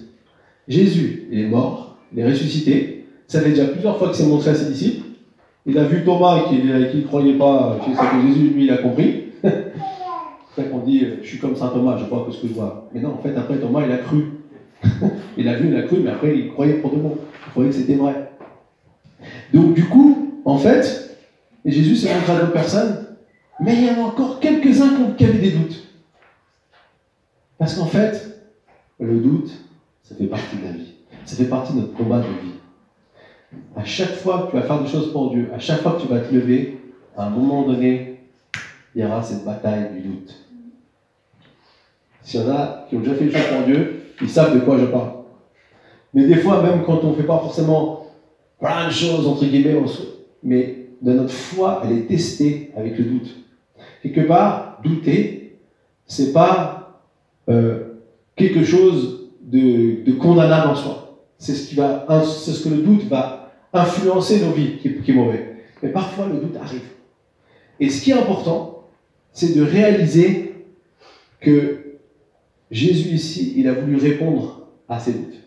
[0.67, 3.05] Jésus est mort, il est ressuscité.
[3.27, 5.07] Ça fait déjà plusieurs fois que c'est montré à ses disciples.
[5.65, 9.25] Il a vu Thomas qui ne croyait pas que Jésus, lui, il a compris.
[10.55, 12.89] c'est qu'on dit je suis comme saint Thomas, je crois que ce que je vois.
[12.93, 14.23] Mais non, en fait, après Thomas, il a cru.
[15.37, 17.17] il a vu, il a cru, mais après, il croyait pour de bon.
[17.47, 18.31] Il croyait que c'était vrai.
[19.53, 21.17] Donc, du coup, en fait,
[21.63, 23.05] Jésus s'est montré à d'autres personnes,
[23.59, 25.83] mais il y en a encore quelques-uns qui avaient des doutes.
[27.59, 28.41] Parce qu'en fait,
[28.99, 29.51] le doute,
[30.03, 30.93] ça fait partie de la vie.
[31.25, 32.55] Ça fait partie de notre combat de vie.
[33.75, 36.01] À chaque fois que tu vas faire des choses pour Dieu, à chaque fois que
[36.01, 36.79] tu vas te lever,
[37.15, 38.21] à un moment donné,
[38.95, 40.35] il y aura cette bataille du doute.
[42.23, 44.61] S'il y en a qui ont déjà fait des choses pour Dieu, ils savent de
[44.61, 45.11] quoi je parle.
[46.13, 48.07] Mais des fois, même quand on ne fait pas forcément
[48.59, 52.97] plein de choses, entre guillemets, on se, mais de notre foi, elle est testée avec
[52.97, 53.35] le doute.
[54.03, 55.59] Quelque part, douter,
[56.05, 57.03] c'est pas
[57.49, 57.95] euh,
[58.35, 61.19] quelque chose de, condamnable en soi.
[61.37, 65.55] C'est ce, ce que le doute va influencer nos vies, qui, qui est mauvais.
[65.81, 66.81] Mais parfois, le doute arrive.
[67.79, 68.83] Et ce qui est important,
[69.31, 70.65] c'est de réaliser
[71.39, 71.97] que
[72.71, 75.39] Jésus ici, il a voulu répondre à ces doutes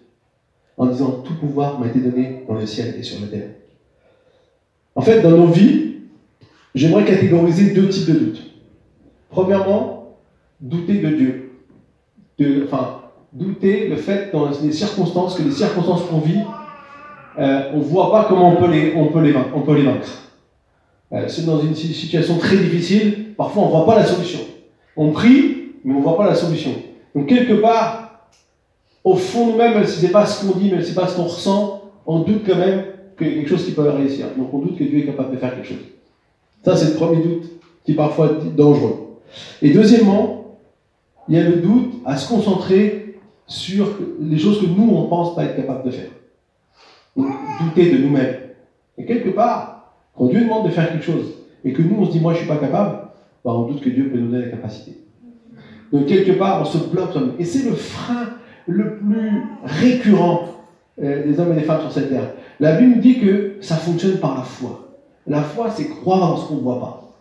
[0.77, 3.51] en disant tout pouvoir m'a été donné dans le ciel et sur la terre.
[4.95, 5.97] En fait, dans nos vies,
[6.75, 8.43] j'aimerais catégoriser deux types de doutes.
[9.31, 10.17] Premièrement,
[10.61, 12.65] douter de Dieu.
[12.65, 13.03] Enfin,
[13.33, 16.41] douter le fait dans les circonstances, que les circonstances qu'on vit,
[17.39, 18.95] euh, on ne voit pas comment on peut les.
[18.97, 19.33] On peut les
[19.83, 20.09] vaincre.
[21.13, 24.41] Euh, c'est dans une situation très difficile, parfois on ne voit pas la solution.
[24.97, 26.71] On prie, mais on ne voit pas la solution.
[27.15, 28.29] Donc quelque part,
[29.05, 30.89] au fond de nous-mêmes, même si ce n'est pas ce qu'on dit, même si ce
[30.91, 32.85] n'est pas ce qu'on ressent, on doute quand même
[33.25, 34.27] quelque chose qui peut réussir.
[34.37, 35.85] Donc on doute que Dieu est capable de faire quelque chose.
[36.65, 37.51] Ça, c'est le premier doute
[37.85, 39.19] qui est parfois dangereux.
[39.61, 40.59] Et deuxièmement,
[41.29, 43.89] il y a le doute à se concentrer sur
[44.21, 46.11] les choses que nous, on pense pas être capable de faire.
[47.17, 47.27] Donc,
[47.61, 48.37] douter de nous-mêmes.
[48.97, 52.13] Et quelque part, quand Dieu demande de faire quelque chose, et que nous, on se
[52.13, 52.99] dit, moi, je suis pas capable,
[53.45, 54.99] bah, on doute que Dieu peut nous donner la capacité.
[55.93, 57.15] Donc, quelque part, on se bloque.
[57.39, 58.31] Et c'est le frein
[58.67, 60.47] le plus récurrent
[61.01, 62.33] euh, des hommes et des femmes sur cette terre.
[62.61, 64.89] La Bible nous dit que ça fonctionne par la foi.
[65.27, 67.15] La foi, c'est croire dans ce qu'on ne voit pas.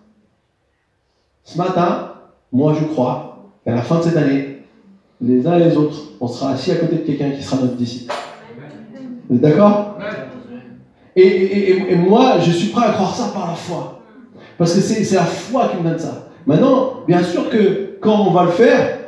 [1.44, 2.14] Ce matin,
[2.52, 4.64] moi je crois qu'à la fin de cette année,
[5.22, 7.76] les uns et les autres, on sera assis à côté de quelqu'un qui sera notre
[7.76, 8.14] disciple.
[9.30, 9.98] Vous êtes d'accord?
[11.16, 14.02] Et, moi, je suis prêt à croire ça par la foi.
[14.58, 16.30] Parce que c'est la foi qui me donne ça.
[16.46, 19.00] Maintenant, bien sûr que quand on va le faire,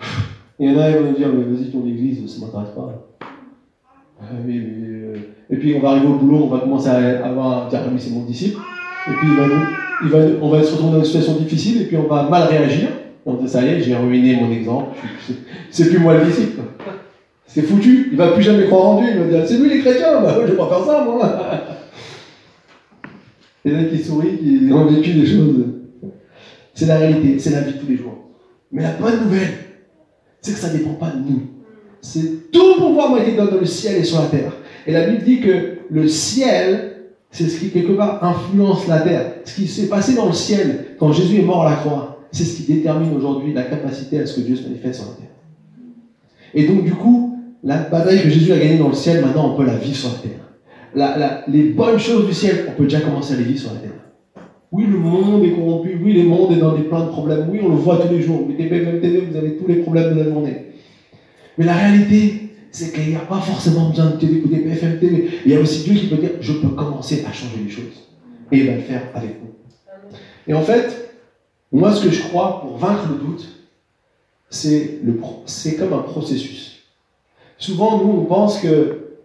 [0.58, 2.74] il y en a qui vont nous dire, mais vas-y, ton église, ça ne m'intéresse
[2.74, 3.05] pas.
[4.22, 5.16] Euh,
[5.50, 8.10] et puis on va arriver au boulot, on va commencer à avoir, dire, lui c'est
[8.10, 8.58] mon disciple.
[9.08, 12.06] Et puis il il on va se retrouver dans une situation difficile et puis on
[12.06, 12.88] va mal réagir.
[13.24, 14.96] On dit, ça y est, j'ai ruiné mon exemple,
[15.70, 16.60] c'est plus moi le disciple.
[17.46, 19.80] C'est foutu, il va plus jamais croire en Dieu, il va dire, c'est lui les
[19.80, 21.40] chrétiens, bah je vais pas faire ça moi.
[23.64, 25.64] Les gens qui sourient, qui ont vécu des choses.
[26.72, 28.16] C'est la réalité, c'est la vie de tous les jours.
[28.70, 29.54] Mais la bonne nouvelle,
[30.40, 31.42] c'est que ça ne dépend pas de nous.
[32.06, 34.52] C'est tout pouvoir m'a été donné dans le ciel et sur la terre.
[34.86, 36.92] Et la Bible dit que le ciel,
[37.32, 39.32] c'est ce qui quelque part influence la terre.
[39.44, 42.44] Ce qui s'est passé dans le ciel quand Jésus est mort à la croix, c'est
[42.44, 45.26] ce qui détermine aujourd'hui la capacité à ce que Dieu se manifeste sur la terre.
[46.54, 49.56] Et donc du coup, la bataille que Jésus a gagnée dans le ciel, maintenant on
[49.56, 51.42] peut la vivre sur la terre.
[51.48, 53.90] Les bonnes choses du ciel, on peut déjà commencer à les vivre sur la terre.
[54.70, 57.58] Oui, le monde est corrompu, oui, le monde est dans des plein de problèmes, oui,
[57.62, 58.46] on le voit tous les jours.
[58.46, 60.66] Vous vous avez tous les problèmes de la journée.
[61.58, 65.30] Mais la réalité, c'est qu'il n'y a pas forcément besoin de d'écouter BFM TV.
[65.44, 68.08] Il y a aussi Dieu qui peut dire Je peux commencer à changer les choses.
[68.52, 69.54] Et il va le faire avec vous.
[70.46, 71.14] Et en fait,
[71.72, 73.48] moi, ce que je crois pour vaincre le doute,
[74.50, 76.82] c'est comme un processus.
[77.58, 79.18] Souvent, nous, on pense que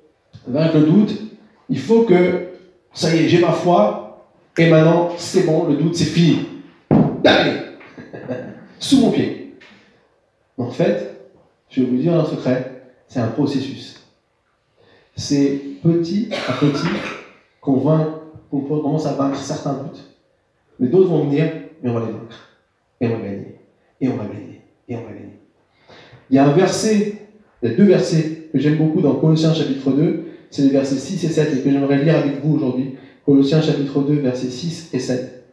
[0.47, 1.21] vaincre le doute,
[1.69, 2.47] il faut que,
[2.93, 6.39] ça y est, j'ai ma foi, et maintenant, c'est bon, le doute, c'est fini.
[7.23, 7.59] Allez
[8.79, 9.55] Sous mon pied.
[10.57, 11.20] En fait,
[11.71, 13.95] je vais vous dire un secret, c'est un processus.
[15.15, 16.87] C'est petit à petit
[17.61, 17.79] qu'on
[18.59, 20.03] commence à vaincre certains doutes.
[20.79, 21.49] Mais d'autres vont venir,
[21.81, 22.49] mais on va les vaincre.
[22.99, 23.55] Et on va gagner.
[24.01, 24.61] Et on va gagner.
[24.89, 25.39] Et on va gagner.
[26.29, 27.13] Il y a un verset,
[27.61, 30.95] il y a deux versets que j'aime beaucoup dans Colossiens chapitre 2, c'est les versets
[30.95, 32.95] 6 et 7 et que j'aimerais lire avec vous aujourd'hui.
[33.25, 35.45] Colossiens chapitre 2, versets 6 et 7.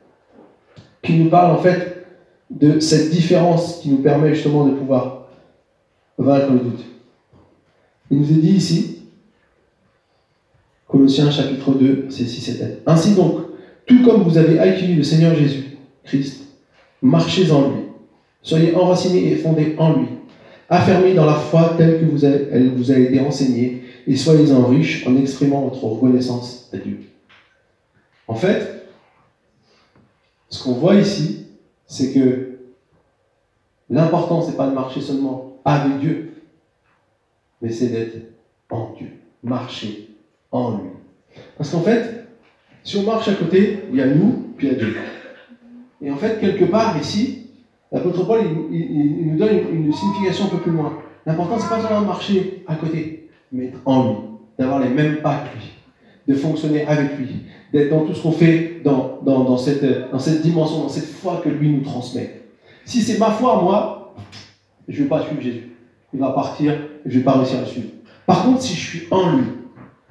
[1.03, 2.07] Qui nous parle en fait
[2.51, 5.28] de cette différence qui nous permet justement de pouvoir
[6.19, 6.85] vaincre le doute.
[8.11, 8.99] Il nous est dit ici,
[10.87, 12.83] Colossiens chapitre 2, c'est 6 et 7.
[12.87, 13.41] Ainsi donc,
[13.87, 16.45] tout comme vous avez accueilli le Seigneur Jésus, Christ,
[17.03, 17.83] marchez en lui.
[18.43, 20.07] Soyez enracinés et fondés en lui.
[20.71, 25.07] Affermis dans la foi telle que vous elle vous a été enseignée, et soyez-en riches
[25.07, 27.01] en exprimant votre reconnaissance à Dieu.
[28.27, 28.87] En fait,
[30.49, 31.47] ce qu'on voit ici,
[31.87, 32.59] c'est que
[33.91, 36.33] l'important, c'est pas de marcher seulement avec Dieu,
[37.61, 38.17] mais c'est d'être
[38.71, 39.09] en Dieu,
[39.43, 40.11] marcher
[40.51, 40.91] en lui.
[41.57, 42.27] Parce qu'en fait,
[42.83, 44.97] si on marche à côté, il y a nous, puis il y a Dieu.
[46.01, 47.49] Et en fait, quelque part ici,
[47.93, 50.99] l'apôtre Paul, il, nous donne une, signification un peu plus loin.
[51.27, 54.17] L'important, c'est pas seulement marcher à côté, mais être en lui,
[54.59, 55.73] d'avoir les mêmes pas que lui,
[56.29, 60.41] de fonctionner avec lui, d'être dans tout ce qu'on fait dans, dans, cette, dans cette
[60.41, 62.43] dimension, dans cette foi que lui nous transmet.
[62.87, 63.98] Si c'est ma foi, moi,
[64.89, 65.69] je ne vais pas suivre Jésus.
[66.13, 66.75] Il va partir
[67.05, 67.89] je ne vais pas réussir à le suivre.
[68.27, 69.45] Par contre, si je suis en lui,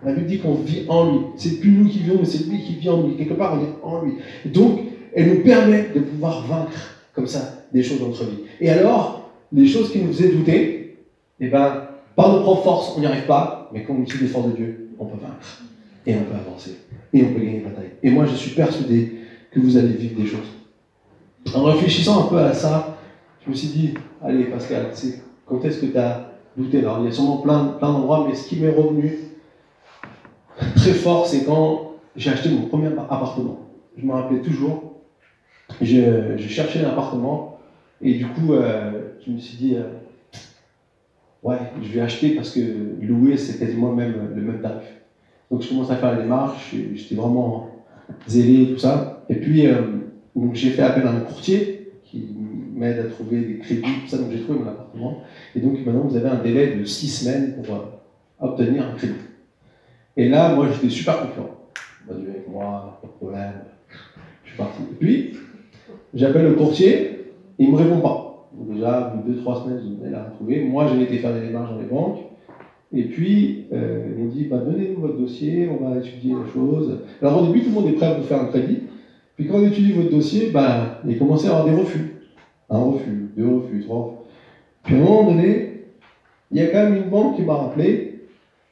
[0.04, 1.20] la Bible dit qu'on vit en lui.
[1.36, 3.16] C'est plus nous qui vivons, mais c'est lui qui vit en lui.
[3.16, 4.14] Quelque part, on est en lui.
[4.46, 4.80] donc,
[5.14, 8.44] elle nous permet de pouvoir vaincre comme ça des choses dans notre vie.
[8.62, 10.98] Et alors, les choses qui nous faisaient douter,
[11.40, 14.28] eh ben, par nos propres forces, on n'y arrive pas, mais quand on utilise les
[14.28, 15.64] forces de Dieu, on peut vaincre.
[16.06, 16.78] Et on peut avancer.
[17.14, 17.92] Et on peut gagner la bataille.
[18.04, 19.16] Et moi, je suis persuadé
[19.52, 20.48] que vous allez vivre des choses.
[21.54, 22.97] En réfléchissant un peu à ça,
[23.48, 24.88] je me suis dit, allez Pascal,
[25.46, 28.36] quand est-ce que tu as douté Alors il y a sûrement plein, plein d'endroits, mais
[28.36, 29.18] ce qui m'est revenu
[30.76, 33.60] très fort, c'est quand j'ai acheté mon premier appartement.
[33.98, 34.98] Je me rappelais toujours,
[35.82, 37.60] je, cherchais un appartement,
[38.02, 39.84] et du coup, euh, je me suis dit, euh,
[41.42, 42.60] ouais, je vais acheter parce que
[43.02, 44.88] louer, c'est quasiment le même, le même tarif.
[45.50, 47.70] Donc je commence à faire les démarches, j'étais vraiment
[48.28, 49.24] zélé, tout ça.
[49.30, 49.84] Et puis, euh,
[50.52, 51.77] j'ai fait appel à un courtier
[52.78, 54.18] m'aide à trouver des crédits, tout ça.
[54.18, 55.24] Donc j'ai trouvé mon appartement.
[55.56, 57.80] Et donc maintenant, vous avez un délai de six semaines pour euh,
[58.40, 59.14] obtenir un crédit.
[60.16, 61.50] Et là, moi, j'étais super confiant.
[62.08, 63.54] va Dieu avec moi, pas de problème.
[64.44, 64.82] Je suis parti.
[64.82, 65.34] Et puis,
[66.14, 68.50] j'appelle le courtier, il ne me répond pas.
[68.54, 70.64] Donc déjà, deux, trois semaines, je l'ai retrouvé.
[70.64, 72.20] Moi, j'ai été faire des démarches dans les banques.
[72.94, 77.00] Et puis, euh, il me dit, bah, donnez-nous votre dossier, on va étudier les choses.
[77.22, 78.80] Alors au début, tout le monde est prêt à vous faire un crédit.
[79.36, 82.17] Puis quand on étudie votre dossier, bah, il commence à avoir des refus
[82.70, 84.18] un refus, deux refus, trois refus.
[84.84, 85.84] Puis à un moment donné,
[86.52, 88.22] il y a quand même une banque qui m'a rappelé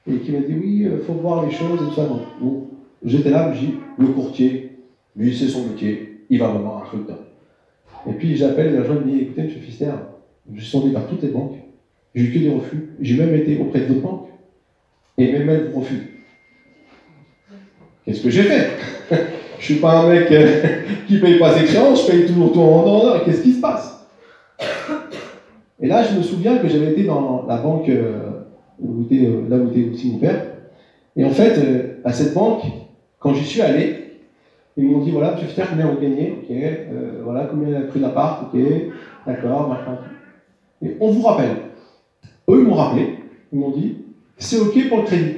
[0.08, 2.08] et qui m'a dit oui, il faut voir les choses et tout ça.
[2.40, 2.62] Bon,
[3.04, 4.70] j'étais là, je dis, le courtier,
[5.16, 7.04] lui c'est son métier, il va avoir un truc
[8.08, 9.50] Et puis j'appelle la me dit écoutez, M.
[9.50, 9.94] Fister,
[10.54, 11.56] je suis sondé par toutes les banques,
[12.14, 14.28] j'ai eu que des refus, j'ai même été auprès d'autres banques,
[15.18, 16.08] et même elles refusent.
[18.06, 18.68] Qu'est-ce que j'ai fait?
[19.60, 20.62] Je suis pas un mec euh,
[21.08, 23.24] qui paye pas ses créances, je paye toujours tout en ordre.
[23.26, 24.08] Qu'est-ce qui se passe?
[25.82, 28.30] Et là, je me souviens que j'avais été dans la banque, euh,
[28.80, 30.42] où était, euh, là où était aussi mon père.
[31.16, 31.60] Et en fait,
[32.04, 32.64] à cette banque,
[33.20, 34.18] quand j'y suis allé,
[34.78, 36.44] ils m'ont dit voilà, tu fais combien vous gagnez?
[36.44, 36.56] Ok,
[37.24, 38.60] voilà, combien il a pris d'appart Ok,
[39.26, 39.98] d'accord, machin.
[40.84, 41.56] Et on vous rappelle.
[42.50, 43.20] Eux, ils m'ont rappelé,
[43.54, 43.96] ils m'ont dit
[44.38, 45.36] c'est ok pour le crédit.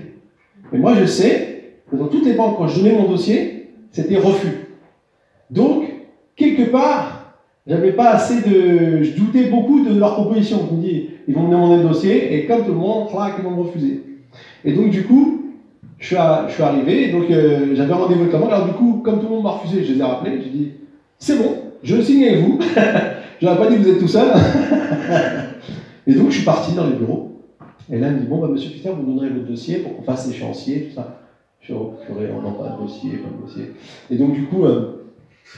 [0.74, 3.57] Et moi, je sais que dans toutes les banques, quand je donnais mon dossier,
[3.98, 4.76] c'était refus.
[5.50, 5.86] Donc,
[6.36, 7.34] quelque part,
[7.66, 9.02] j'avais pas assez de.
[9.02, 10.68] Je doutais beaucoup de leur proposition.
[10.70, 13.34] Je me dis, ils vont me demander le dossier, et comme tout le monde, clac,
[13.40, 14.04] ils vont me refuser.
[14.64, 15.42] Et donc, du coup,
[15.98, 18.40] je suis, arrivé, donc euh, j'avais rendez-vous avec la.
[18.40, 20.72] Alors, du coup, comme tout le monde m'a refusé, je les ai rappelés, j'ai dit,
[21.18, 22.60] c'est bon, je signe avec vous.
[23.42, 24.28] je n'aurais pas dit que vous êtes tout seul.
[26.06, 27.42] et donc, je suis parti dans les bureaux.
[27.92, 30.04] Et là, il me dit, bon, bah, monsieur Fister, vous donnerez votre dossier pour qu'on
[30.04, 31.22] fasse l'échéancier, tout ça.
[31.62, 33.72] Je suis purée, on pas de dossier, de dossier.
[34.10, 35.04] Et donc, du coup, euh,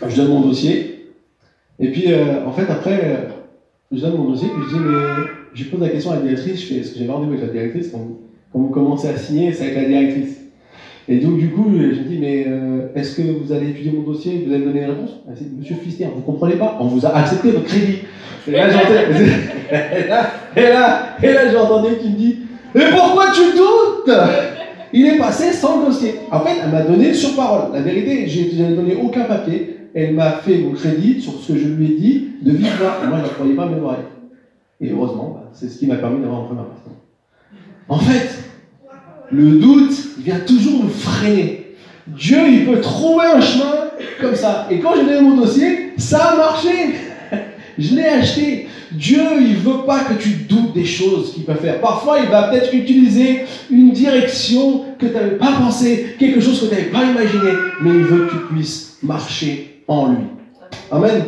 [0.08, 1.12] je donne mon dossier.
[1.80, 3.30] Et puis, euh, en fait, après, euh,
[3.92, 4.96] je donne mon dossier, puis je dis, mais
[5.54, 7.54] je pose la question à la directrice, je fais, est-ce que j'ai rendez-vous avec la
[7.54, 8.00] directrice quand
[8.54, 10.42] vous, commencez à signer, c'est avec la directrice.
[11.08, 12.46] Et donc, du coup, je dis, mais
[12.96, 14.44] est-ce que vous allez étudier mon dossier?
[14.46, 15.22] Vous allez me donner une réponse?
[15.28, 16.78] Elle dit, monsieur Fister, vous comprenez pas?
[16.80, 18.00] On vous a accepté votre crédit.
[18.48, 18.94] Et là, j'entends,
[19.72, 21.42] et là, et là, et là
[22.00, 22.38] qui me dit,
[22.76, 24.16] mais pourquoi tu doutes?
[24.94, 26.16] Il est passé sans dossier.
[26.32, 27.74] En fait, elle m'a donné sur parole.
[27.74, 29.78] La vérité, je n'ai donné aucun papier.
[29.94, 33.08] Elle m'a fait mon crédit sur ce que je lui ai dit de vivre là.
[33.08, 34.06] moi, je ne croyais pas mes oreilles.
[34.82, 36.96] Et heureusement, bah, c'est ce qui m'a permis d'avoir un premier appartement.
[37.88, 38.30] En fait,
[39.32, 41.76] le doute, vient toujours nous freiner.
[42.08, 44.68] Dieu, il peut trouver un chemin comme ça.
[44.70, 46.70] Et quand j'ai donné mon dossier, ça a marché.
[47.80, 48.68] Je l'ai acheté.
[48.92, 51.80] Dieu, il veut pas que tu doutes des choses qu'il peut faire.
[51.80, 56.66] Parfois, il va peut-être utiliser une direction que tu n'avais pas pensé, quelque chose que
[56.66, 60.26] tu n'avais pas imaginé, mais il veut que tu puisses marcher en lui.
[60.92, 61.24] Amen.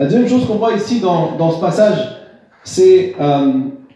[0.00, 1.98] La deuxième chose qu'on voit ici dans, dans ce passage,
[2.64, 3.52] c'est euh,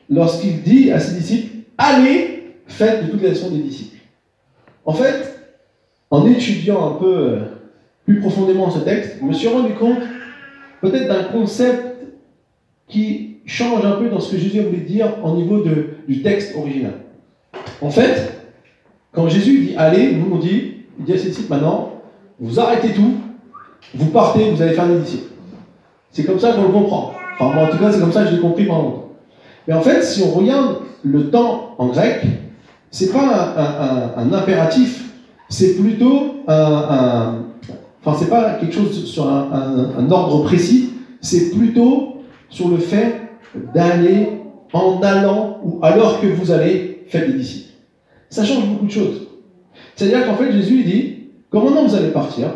[0.08, 3.96] lorsqu'il dit à ses disciples, allez, faites de toutes les actions des disciples.
[4.84, 5.50] En fait,
[6.10, 7.38] en étudiant un peu euh,
[8.04, 9.98] plus profondément ce texte, je me suis rendu compte
[10.82, 11.96] peut-être d'un concept
[12.88, 15.62] qui change un peu dans ce que Jésus voulait dire au niveau
[16.06, 16.94] du texte original.
[17.80, 18.42] En fait,
[19.12, 21.92] quand Jésus dit allez, nous on dit, il dit à ses disciples maintenant,
[22.38, 23.14] vous arrêtez tout,
[23.94, 25.32] vous partez, vous allez faire des disciples.
[26.10, 27.12] C'est comme ça qu'on le comprend.
[27.34, 29.08] Enfin, moi, en tout cas, c'est comme ça que je l'ai compris pendant longtemps.
[29.66, 32.22] Mais en fait, si on regarde le temps en grec,
[32.90, 35.10] c'est pas un, impératif,
[35.48, 37.41] c'est plutôt un,
[38.04, 42.16] Enfin, c'est pas quelque chose sur un, ordre précis, c'est plutôt
[42.48, 43.20] sur le fait
[43.74, 44.40] d'aller
[44.72, 47.70] en allant ou alors que vous allez faire des disciples.
[48.28, 49.28] Ça change beaucoup de choses.
[49.94, 51.14] C'est-à-dire qu'en fait, Jésus dit,
[51.50, 52.48] quand maintenant vous allez partir,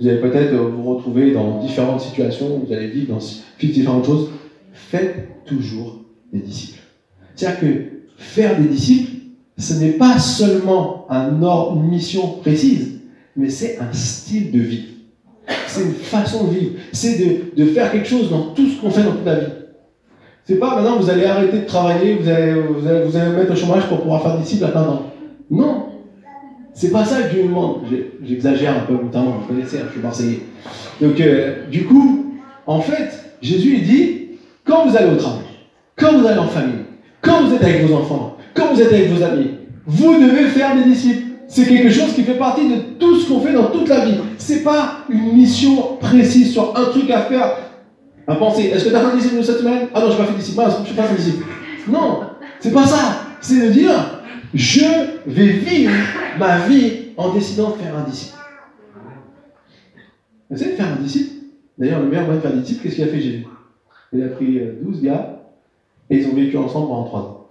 [0.00, 3.20] vous allez peut-être vous retrouver dans différentes situations, vous allez vivre dans
[3.60, 4.30] différentes choses,
[4.72, 5.98] faites toujours
[6.32, 6.80] des disciples.
[7.36, 7.66] C'est-à-dire que
[8.16, 9.12] faire des disciples,
[9.58, 12.99] ce n'est pas seulement un ordre, une mission précise,
[13.36, 14.84] mais c'est un style de vie.
[15.66, 16.72] C'est une façon de vivre.
[16.92, 19.52] C'est de, de, faire quelque chose dans tout ce qu'on fait dans toute la vie.
[20.44, 23.52] C'est pas maintenant vous allez arrêter de travailler, vous allez vous, allez, vous allez mettre
[23.52, 25.06] au chômage pour pouvoir faire des cibles à plein temps.
[25.50, 25.86] Non.
[26.72, 27.82] C'est pas ça que Dieu demande.
[28.22, 30.40] J'exagère un peu, notamment, vous connaissez, hein, je suis marseillais.
[31.00, 34.20] Donc, euh, du coup, en fait, Jésus il dit
[34.64, 35.44] quand vous allez au travail,
[35.96, 36.84] quand vous allez en famille,
[37.20, 39.50] quand vous êtes avec vos enfants, quand vous êtes avec vos amis,
[39.86, 43.40] vous devez faire des disciples c'est quelque chose qui fait partie de tout ce qu'on
[43.40, 44.14] fait dans toute la vie.
[44.38, 47.56] C'est pas une mission précise sur un truc à faire,
[48.28, 48.66] à penser.
[48.66, 49.88] Est-ce que tu as fait un disciple cette semaine?
[49.92, 51.44] Ah non, je n'ai pas fait suis pas fait disciple.
[51.88, 52.20] Non,
[52.60, 53.22] c'est pas ça.
[53.40, 54.22] C'est de dire,
[54.54, 54.84] je
[55.26, 55.92] vais vivre
[56.38, 58.38] ma vie en décidant de faire un disciple.
[60.50, 61.32] Vous savez, faire un disciple
[61.76, 63.46] D'ailleurs, le meilleur moyen de faire un disciple, qu'est-ce qu'il a fait Jésus?
[64.12, 65.40] Il a pris 12 euh, gars
[66.10, 67.46] et ils ont vécu ensemble pendant 3 ans.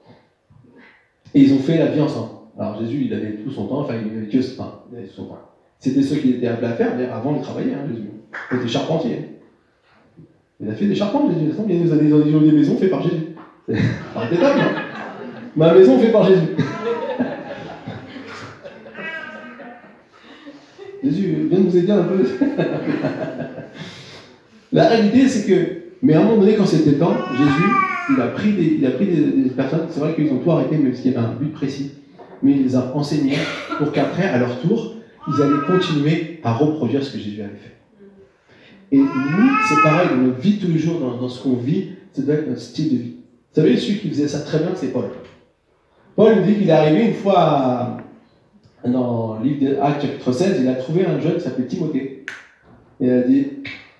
[1.34, 2.38] Et ils ont fait la vie ensemble.
[2.60, 5.39] Alors Jésus, il avait tout son temps, enfin, il avait il avait tout son temps.
[5.80, 8.10] C'était ceux qui étaient appelés à faire, mais avant de travailler, hein, Jésus.
[8.52, 9.30] Il était charpentier.
[10.60, 11.54] Il a fait des charpentes, Jésus.
[11.69, 13.28] Il y a des, des maisons faites par Jésus.
[14.13, 14.38] Pas, non
[15.56, 16.41] Ma maison faite par Jésus.
[21.01, 22.24] Jésus vient de vous aider un peu.
[24.74, 27.70] La réalité, c'est que, mais à un moment donné, quand c'était temps, Jésus,
[28.10, 30.78] il a pris des, il a pris des personnes, c'est vrai qu'ils ont tout arrêté,
[30.78, 31.93] mais parce qu'il y avait un but précis
[32.42, 33.38] mais il les a enseignés
[33.78, 34.96] pour qu'après, à leur tour,
[35.28, 37.76] ils allaient continuer à reproduire ce que Jésus avait fait.
[38.92, 42.62] Et nous, c'est pareil, dans notre vie dans, ce qu'on vit, ça doit être notre
[42.62, 43.16] style de vie.
[43.54, 45.06] Vous savez, celui qui faisait ça très bien, c'est Paul.
[46.16, 47.98] Paul dit qu'il est arrivé une fois
[48.84, 52.26] dans le livre chapitre 16, il a trouvé un jeune qui s'appelait Timothée.
[53.02, 53.48] Et il a dit,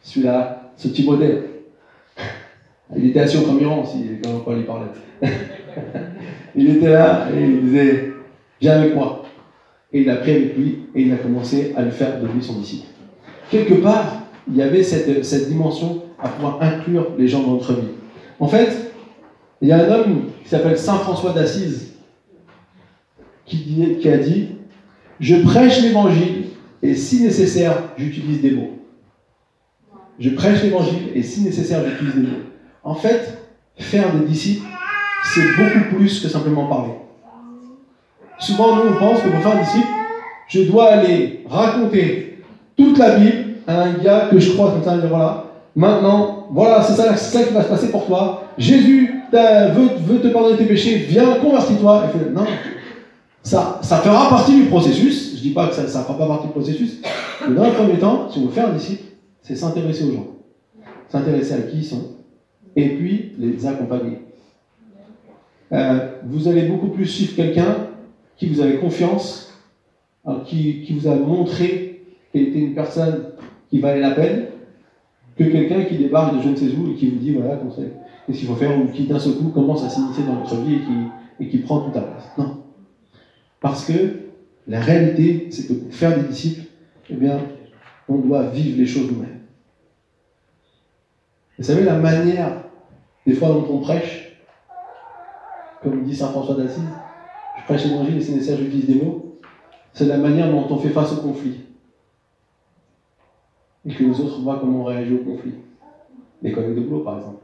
[0.02, 1.44] celui-là, ce Timothée,
[2.96, 4.88] il était assis au premier rang aussi, quand Paul y parlait.
[6.56, 8.14] il était là et il disait
[8.62, 9.26] Viens avec moi.
[9.92, 12.44] Et il a pris avec lui et il a commencé à le faire de lui
[12.44, 12.88] son disciple.
[13.50, 17.74] Quelque part, il y avait cette, cette dimension à pouvoir inclure les gens dans notre
[17.74, 17.88] vie.
[18.40, 18.94] En fait,
[19.62, 21.94] il y a un homme qui s'appelle Saint François d'Assise
[23.46, 24.50] qui, qui a dit
[25.20, 26.46] Je prêche l'évangile
[26.82, 28.80] et si nécessaire, j'utilise des mots.
[30.20, 32.44] Je prêche l'évangile et si nécessaire, j'utilise des mots.
[32.84, 33.38] En fait,
[33.78, 34.68] faire des disciples,
[35.34, 36.94] c'est beaucoup plus que simplement parler.
[38.40, 39.88] Souvent, nous, on pense que pour faire un disciple,
[40.48, 42.44] je dois aller raconter
[42.76, 46.94] toute la Bible à un gars que je crois comme ça, voilà, maintenant, voilà, c'est
[46.94, 48.46] ça, ça qui va se passer pour toi.
[48.58, 52.06] Jésus veut, te pardonner tes péchés, viens, convertis-toi.
[52.34, 52.46] Non,
[53.44, 55.32] ça, ça fera partie du processus.
[55.32, 57.02] Je ne dis pas que ça ne fera pas partie du processus.
[57.48, 59.04] Mais dans le premier temps, si on veut faire un disciple,
[59.42, 60.28] c'est s'intéresser aux gens.
[61.10, 62.04] S'intéresser à qui ils sont.
[62.76, 64.20] Et puis, les accompagner.
[65.72, 67.89] Euh, vous allez beaucoup plus suivre quelqu'un
[68.40, 69.54] qui vous avait confiance,
[70.26, 73.34] hein, qui, qui, vous a montré qu'il était une personne
[73.70, 74.46] qui valait la peine,
[75.36, 77.58] que quelqu'un qui débarque de je ne sais où et qui vous dit voilà
[78.26, 80.76] qu'est-ce qu'il faut faire, ou qui d'un seul coup commence à s'initier dans votre vie
[80.76, 82.32] et qui, et qui prend toute la place.
[82.38, 82.64] Non.
[83.60, 84.20] Parce que
[84.68, 86.64] la réalité, c'est que pour faire des disciples,
[87.10, 87.40] eh bien,
[88.08, 89.40] on doit vivre les choses nous-mêmes.
[91.58, 92.64] Vous savez, la manière,
[93.28, 94.38] des fois, dont on prêche,
[95.84, 96.84] comme dit Saint François d'Assise,
[97.70, 99.38] prêche l'évangile et c'est nécessaire, j'utilise des mots,
[99.94, 101.60] c'est la manière dont on fait face au conflit.
[103.86, 105.54] Et que les autres voient comment on réagit au conflit.
[106.42, 107.44] Les collègues de boulot, par exemple.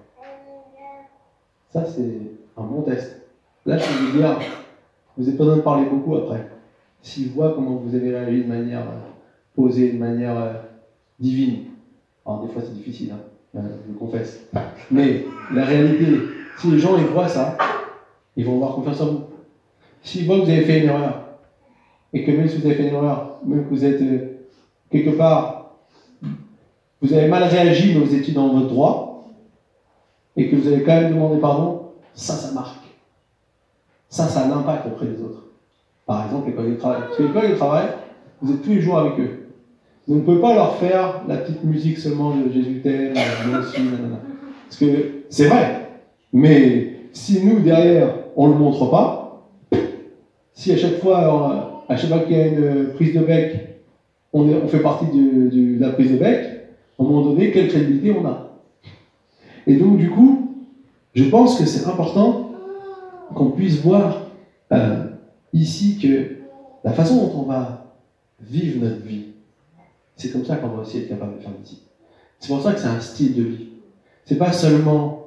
[1.69, 2.17] Ça, c'est
[2.57, 3.21] un bon test.
[3.67, 4.39] Là, je peux vous dire,
[5.15, 6.49] vous n'avez pas besoin de parler beaucoup après.
[7.03, 8.99] S'ils voient comment vous avez réagi de manière euh,
[9.55, 10.53] posée, de manière euh,
[11.19, 11.65] divine.
[12.25, 13.19] Alors, des fois, c'est difficile, hein,
[13.57, 14.47] euh, je le confesse.
[14.89, 15.23] Mais
[15.53, 16.07] la réalité,
[16.57, 17.55] si les gens voient ça,
[18.35, 19.24] ils vont avoir confiance en vous.
[20.05, 21.39] Que vous avez fait une erreur,
[22.13, 24.01] et que même si vous avez fait une erreur, même que vous êtes
[24.91, 25.75] quelque part,
[27.01, 29.27] vous avez mal réagi, mais vous étiez dans votre droit,
[30.37, 32.85] et que vous avez quand même demandé pardon, ça, ça marque.
[34.09, 35.43] Ça, ça a un impact auprès des autres.
[36.05, 37.01] Par exemple, l'école du travail.
[37.01, 37.87] Parce que l'école du travail,
[38.41, 39.47] vous êtes tous les jours avec eux.
[40.07, 45.23] On ne peut pas leur faire la petite musique seulement de Jésus t'aime, Parce que
[45.29, 45.89] c'est vrai.
[46.31, 49.24] Mais si nous, derrière, on ne le montre pas,
[50.55, 53.77] si à chaque fois, à chaque fois qu'il y a une prise de bec,
[54.33, 56.45] on, on fait partie de la prise de bec,
[56.97, 58.61] à un moment donné, quelle crédibilité on a?
[59.67, 60.55] Et donc, du coup,
[61.13, 62.51] je pense que c'est important
[63.33, 64.27] qu'on puisse voir
[64.71, 65.05] euh,
[65.53, 66.35] ici que
[66.83, 67.95] la façon dont on va
[68.41, 69.27] vivre notre vie,
[70.15, 71.81] c'est comme ça qu'on va aussi être capable de faire ici.
[72.39, 73.69] C'est pour ça que c'est un style de vie.
[74.23, 75.25] C'est pas seulement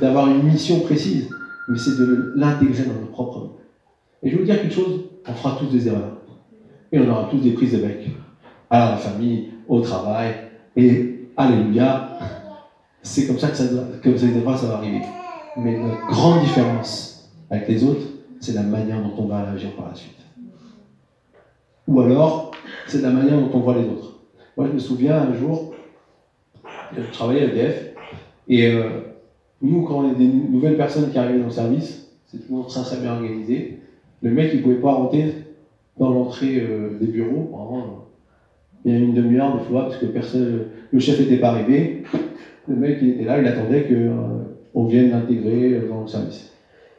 [0.00, 1.28] d'avoir une mission précise,
[1.68, 3.50] mais c'est de l'intégrer dans notre propre.
[4.22, 6.18] Et je vais vous dire quelque chose, on fera tous des erreurs.
[6.92, 8.08] Et on aura tous des prises de bec.
[8.70, 10.34] À la famille, au travail,
[10.76, 12.18] et alléluia,
[13.02, 13.64] c'est comme ça que, ça
[14.02, 15.02] que ça va arriver.
[15.56, 18.06] Mais notre grande différence avec les autres,
[18.40, 20.16] c'est la manière dont on va agir par la suite.
[21.86, 22.52] Ou alors,
[22.86, 24.20] c'est la manière dont on voit les autres.
[24.56, 25.74] Moi, je me souviens un jour,
[26.96, 27.94] je travaillais à EDF,
[28.48, 29.00] et euh,
[29.60, 32.82] nous, quand on a des nouvelles personnes qui arrivaient dans le service, c'est toujours très,
[32.82, 33.81] très bien organisé.
[34.22, 35.34] Le mec, il ne pouvait pas rentrer
[35.98, 37.50] dans l'entrée euh, des bureaux,
[38.84, 42.02] il y a une demi-heure des fois, parce que personne, le chef n'était pas arrivé.
[42.68, 46.52] Le mec, il était là, il attendait que euh, vient l'intégrer euh, dans le service.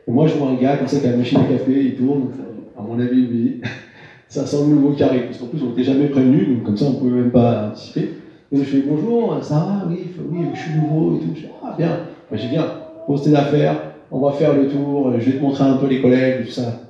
[0.08, 1.96] Et moi, je vois un gars comme ça qui a une machine à café, il
[1.96, 2.30] tourne,
[2.78, 3.62] à mon avis, lui,
[4.28, 6.86] ça sent le nouveau carré, parce qu'en plus, on n'était jamais prévenu, donc comme ça,
[6.86, 8.10] on ne pouvait même pas anticiper.
[8.52, 11.32] Et je fais bonjour, ça va, oui, oui, je suis nouveau et tout.
[11.36, 12.00] Je dis, ah bien,
[12.30, 12.66] moi j'ai bien,
[13.08, 16.02] pose tes affaires, on va faire le tour, je vais te montrer un peu les
[16.02, 16.82] collègues tout ça.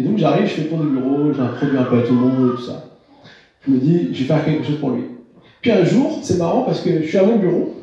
[0.00, 2.54] Et donc j'arrive, je fais le tour du bureau, j'introduis un peu tout le monde
[2.56, 2.86] tout ça.
[3.66, 5.02] Je me dis, je vais faire quelque chose pour lui.
[5.60, 7.74] Puis un jour, c'est marrant parce que je suis à mon bureau,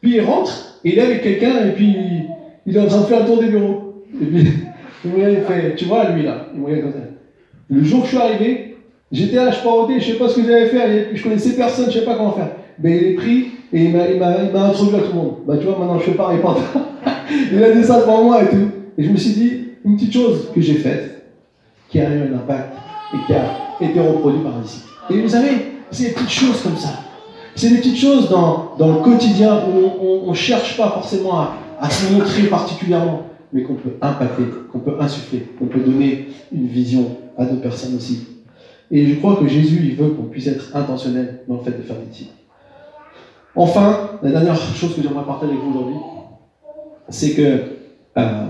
[0.00, 1.94] puis il rentre, et il est avec quelqu'un, et puis
[2.66, 4.02] il est en train de faire un tour des bureaux.
[4.20, 4.40] Et puis,
[5.04, 7.06] il fait, tu vois, lui là, il me regarde comme ça.
[7.70, 8.76] Le jour que je suis arrivé,
[9.12, 12.00] j'étais là, je parodais, je sais pas ce que j'allais faire, je connaissais personne, je
[12.00, 12.50] sais pas comment faire.
[12.82, 15.34] Mais il est pris, et il m'a introduit à tout le monde.
[15.46, 16.56] Bah tu vois, maintenant je fais pareil pas.
[17.52, 18.70] il a dit ça devant moi et tout.
[18.98, 21.13] Et je me suis dit, une petite chose que j'ai faite,
[21.94, 22.74] qui a eu un impact,
[23.14, 23.44] et qui a
[23.80, 24.88] été reproduit par disciple.
[25.10, 25.50] Et vous savez,
[25.92, 26.88] c'est des petites choses comme ça.
[27.54, 31.54] C'est des petites choses dans, dans le quotidien où on ne cherche pas forcément à,
[31.78, 34.42] à, se montrer particulièrement, mais qu'on peut impacter,
[34.72, 38.26] qu'on peut insuffler, qu'on peut donner une vision à d'autres personnes aussi.
[38.90, 41.82] Et je crois que Jésus, il veut qu'on puisse être intentionnel dans le fait de
[41.82, 42.32] faire des disciples.
[43.54, 46.00] Enfin, la dernière chose que j'aimerais partager avec vous aujourd'hui,
[47.08, 47.60] c'est que
[48.16, 48.46] euh,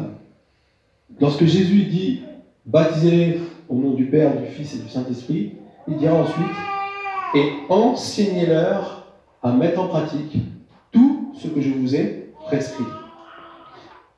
[1.20, 2.20] lorsque Jésus dit
[2.66, 5.54] baptisez au nom du Père, du Fils et du Saint-Esprit,
[5.88, 6.46] il dira ensuite
[7.34, 9.06] et enseignez-leur
[9.42, 10.38] à mettre en pratique
[10.92, 12.84] tout ce que je vous ai prescrit.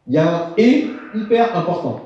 [0.07, 2.03] Il y a un et hyper important.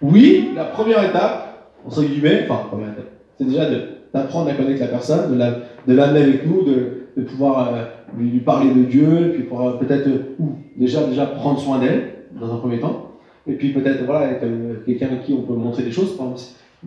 [0.00, 3.68] Oui, la première étape, entre guillemets, enfin, première étape, c'est déjà
[4.14, 7.84] d'apprendre à connaître la personne, de l'amener avec nous, de, pouvoir euh,
[8.16, 10.36] lui, parler de Dieu, puis euh, peut-être, euh,
[10.76, 13.07] déjà, déjà prendre soin d'elle, dans un premier temps,
[13.48, 14.46] et puis peut-être, voilà, être
[14.84, 16.18] quelqu'un à qui on peut montrer des choses.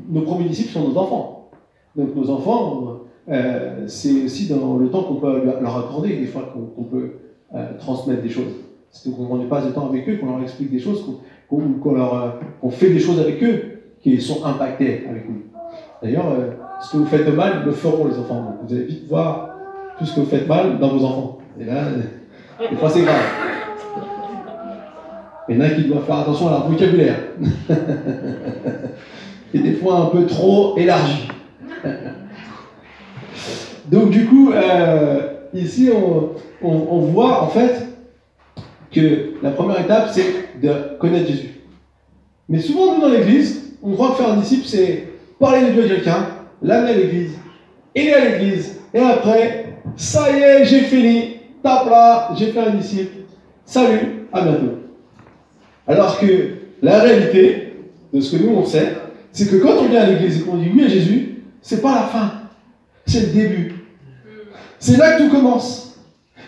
[0.10, 1.50] nos premiers disciples sont nos enfants.
[1.96, 3.00] Donc nos enfants,
[3.88, 7.14] c'est aussi dans le temps qu'on peut leur accorder, des fois qu'on peut
[7.80, 8.54] transmettre des choses.
[8.92, 11.04] C'est qu'on ne pas de temps avec eux, qu'on leur explique des choses,
[11.50, 15.42] qu'on fait des choses avec eux qui sont impactées avec nous.
[16.02, 16.52] D'ailleurs, euh,
[16.82, 18.58] ce que vous faites de mal, le feront les enfants.
[18.64, 19.50] vous allez vite voir
[19.98, 21.38] tout ce que vous faites mal dans vos enfants.
[21.60, 21.84] Et là,
[22.70, 23.61] des fois c'est grave.
[25.52, 27.20] Il y en a qui doivent faire attention à leur vocabulaire.
[29.54, 31.28] Et des fois un peu trop élargi.
[33.92, 35.20] Donc du coup, euh,
[35.54, 35.90] ici
[36.62, 37.92] on voit en fait
[38.92, 41.62] que la première étape, c'est de connaître Jésus.
[42.50, 45.08] Mais souvent, nous, dans l'Église, on croit que faire un disciple, c'est
[45.40, 46.28] parler de Dieu à quelqu'un,
[46.62, 47.32] l'amener à l'Église,
[47.96, 52.72] aller à l'Église, et après, ça y est, j'ai fini, tape là, j'ai fait un
[52.72, 53.24] disciple,
[53.66, 54.81] salut, à bientôt.
[55.88, 56.26] Alors que
[56.82, 57.74] la réalité
[58.14, 58.94] de ce que nous, on sait,
[59.32, 61.96] c'est que quand on vient à l'Église et qu'on dit oui à Jésus, c'est pas
[61.96, 62.32] la fin,
[63.06, 63.76] c'est le début.
[64.80, 66.00] C'est là que tout commence.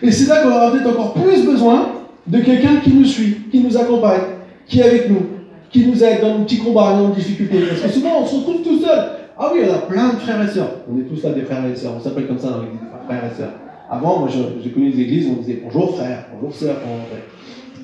[0.02, 1.92] Et c'est là qu'on aura peut-être encore plus besoin
[2.26, 4.22] de quelqu'un qui nous suit, qui nous accompagne,
[4.66, 5.26] qui est avec nous,
[5.70, 7.60] qui nous aide dans nos petits combats, dans nos difficultés.
[7.68, 9.10] Parce que souvent, on se retrouve tout seul.
[9.38, 10.70] Ah oui, on a plein de frères et sœurs.
[10.90, 11.92] On est tous là des frères et sœurs.
[11.96, 13.52] On s'appelle comme ça dans l'église, frères et sœurs.
[13.90, 14.28] Avant, moi,
[14.62, 16.76] j'ai connu les églises où on disait bonjour frère, bonjour sœur.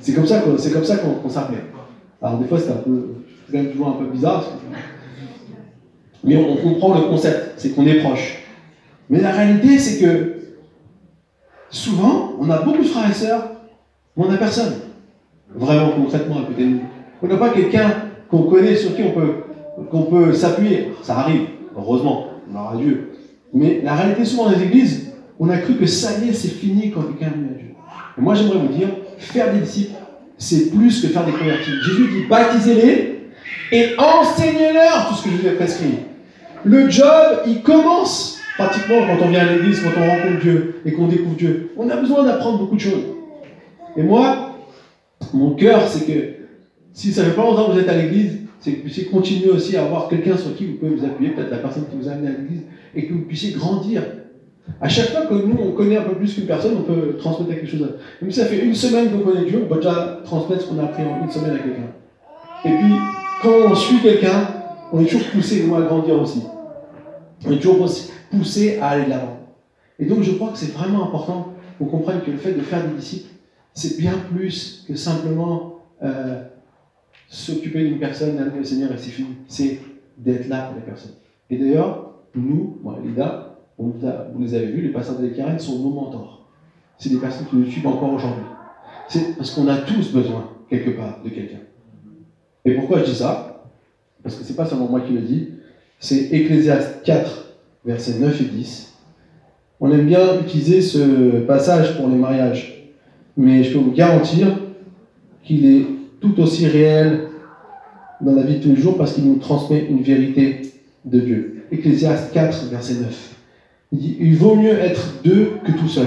[0.01, 1.65] C'est comme ça qu'on s'appelait.
[2.23, 3.15] Alors des fois, c'était un peu,
[3.51, 4.45] c'est toujours un peu bizarre.
[6.23, 8.43] Mais on comprend le concept, c'est qu'on est proche.
[9.09, 10.37] Mais la réalité, c'est que
[11.71, 13.51] souvent, on a beaucoup de frères et sœurs,
[14.17, 14.75] on n'a personne,
[15.55, 16.83] vraiment concrètement à côté de nous.
[17.23, 17.91] On n'a pas quelqu'un
[18.31, 19.35] qu'on connaît, sur qui on peut,
[19.91, 20.93] qu'on peut s'appuyer.
[21.03, 23.13] Ça arrive, heureusement, on aura Dieu.
[23.53, 26.49] Mais la réalité, souvent dans les églises, on a cru que ça y est, c'est
[26.49, 27.71] fini quand quelqu'un vient à Dieu.
[28.19, 28.89] Et moi, j'aimerais vous dire,
[29.21, 29.93] faire des disciples,
[30.39, 31.71] c'est plus que faire des convertis.
[31.85, 33.21] Jésus dit baptisez-les
[33.73, 35.95] et enseignez-leur tout ce que je vous ai prescrit.
[36.65, 40.93] Le job, il commence pratiquement quand on vient à l'église, quand on rencontre Dieu et
[40.93, 41.71] qu'on découvre Dieu.
[41.77, 43.05] On a besoin d'apprendre beaucoup de choses.
[43.97, 44.57] Et moi,
[45.33, 46.41] mon cœur, c'est que
[46.93, 49.51] si ça fait pas longtemps que vous êtes à l'église, c'est que vous puissiez continuer
[49.51, 52.09] aussi à avoir quelqu'un sur qui vous pouvez vous appuyer, peut-être la personne qui vous
[52.09, 52.63] a amené à l'église,
[52.95, 54.03] et que vous puissiez grandir.
[54.81, 57.53] À chaque fois que nous, on connaît un peu plus qu'une personne, on peut transmettre
[57.53, 57.87] quelque chose.
[58.23, 60.79] Même si ça fait une semaine qu'on connaît Dieu, on peut déjà transmettre ce qu'on
[60.79, 61.91] a appris en une semaine à quelqu'un.
[62.65, 62.95] Et puis,
[63.43, 64.49] quand on suit quelqu'un,
[64.93, 66.43] on est toujours poussé, nous, à grandir aussi.
[67.47, 67.89] On est toujours
[68.31, 69.39] poussé à aller de l'avant.
[69.99, 72.87] Et donc, je crois que c'est vraiment important qu'on comprenne que le fait de faire
[72.87, 73.31] des disciples,
[73.75, 76.43] c'est bien plus que simplement euh,
[77.29, 79.37] s'occuper d'une personne, d'amener le Seigneur et c'est fini.
[79.49, 79.81] C'est
[80.19, 81.13] d'être là pour les personnes.
[81.49, 83.50] Et d'ailleurs, nous, moi, Lida,
[83.81, 86.49] vous les avez vus, les pasteurs de carènes sont nos mentors.
[86.99, 88.45] C'est des personnes qui nous suivent encore aujourd'hui.
[89.09, 91.61] C'est parce qu'on a tous besoin, quelque part, de quelqu'un.
[92.65, 93.65] Et pourquoi je dis ça?
[94.23, 95.49] Parce que c'est pas seulement moi qui le dis,
[95.99, 97.55] c'est Ecclésiaste 4,
[97.85, 98.95] versets 9 et 10.
[99.81, 102.81] On aime bien utiliser ce passage pour les mariages
[103.41, 104.49] mais je peux vous garantir
[105.43, 105.87] qu'il est
[106.21, 107.29] tout aussi réel
[108.21, 110.61] dans la vie de tous les jours parce qu'il nous transmet une vérité
[111.05, 111.65] de Dieu.
[111.73, 113.40] Ecclésiaste 4, verset 9.
[113.93, 116.07] Il vaut mieux être deux que tout seul,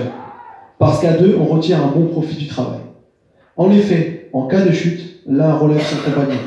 [0.80, 2.80] parce qu'à deux, on retire un bon profit du travail.
[3.58, 6.40] En effet, en cas de chute, l'un relève son compagnon,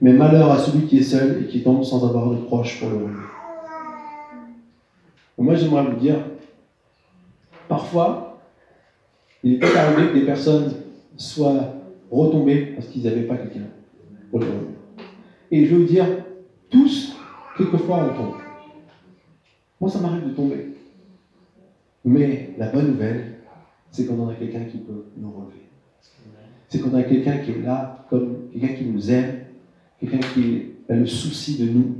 [0.00, 2.90] mais malheur à celui qui est seul et qui tombe sans avoir de proche pour
[2.90, 3.22] le relever.
[5.36, 6.16] Moi, j'aimerais vous dire,
[7.68, 8.40] parfois,
[9.42, 10.72] il est peut arrivé que des personnes
[11.16, 11.74] soient
[12.10, 13.66] retombées parce qu'ils n'avaient pas quelqu'un
[14.30, 14.46] pour les
[15.50, 16.06] Et je veux vous dire,
[16.70, 17.16] tous,
[17.58, 18.34] quelquefois, on tombe.
[19.80, 20.74] Moi, ça m'arrive de tomber.
[22.04, 23.38] Mais la bonne nouvelle,
[23.90, 25.62] c'est qu'on a quelqu'un qui peut nous relever.
[26.68, 29.44] C'est qu'on a quelqu'un qui est là, comme quelqu'un qui nous aime,
[30.00, 31.96] quelqu'un qui a le souci de nous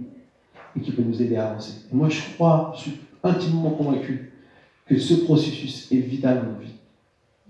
[0.76, 1.86] et qui peut nous aider à avancer.
[1.92, 4.32] Moi, je crois, je suis intimement convaincu
[4.86, 6.74] que ce processus est vital dans nos vies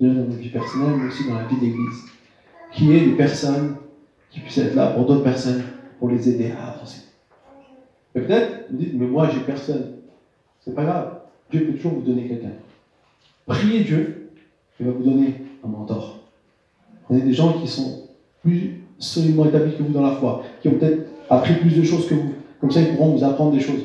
[0.01, 2.05] dans notre vie personnelle, mais aussi dans la vie d'église.
[2.73, 3.77] Qui est des personnes
[4.31, 5.63] qui puissent être là pour d'autres personnes,
[5.99, 7.03] pour les aider à avancer.
[8.13, 9.97] Peut-être, vous dites, mais moi, j'ai personne.
[10.61, 11.14] C'est pas grave.
[11.55, 12.49] Dieu peut toujours vous donner quelqu'un.
[13.47, 14.31] Priez Dieu,
[14.81, 15.35] il va vous donner
[15.65, 16.19] un mentor.
[17.09, 18.09] A des gens qui sont
[18.43, 22.09] plus solidement établis que vous dans la foi, qui ont peut-être appris plus de choses
[22.09, 22.33] que vous.
[22.61, 23.83] Comme ça, ils pourront vous apprendre des choses.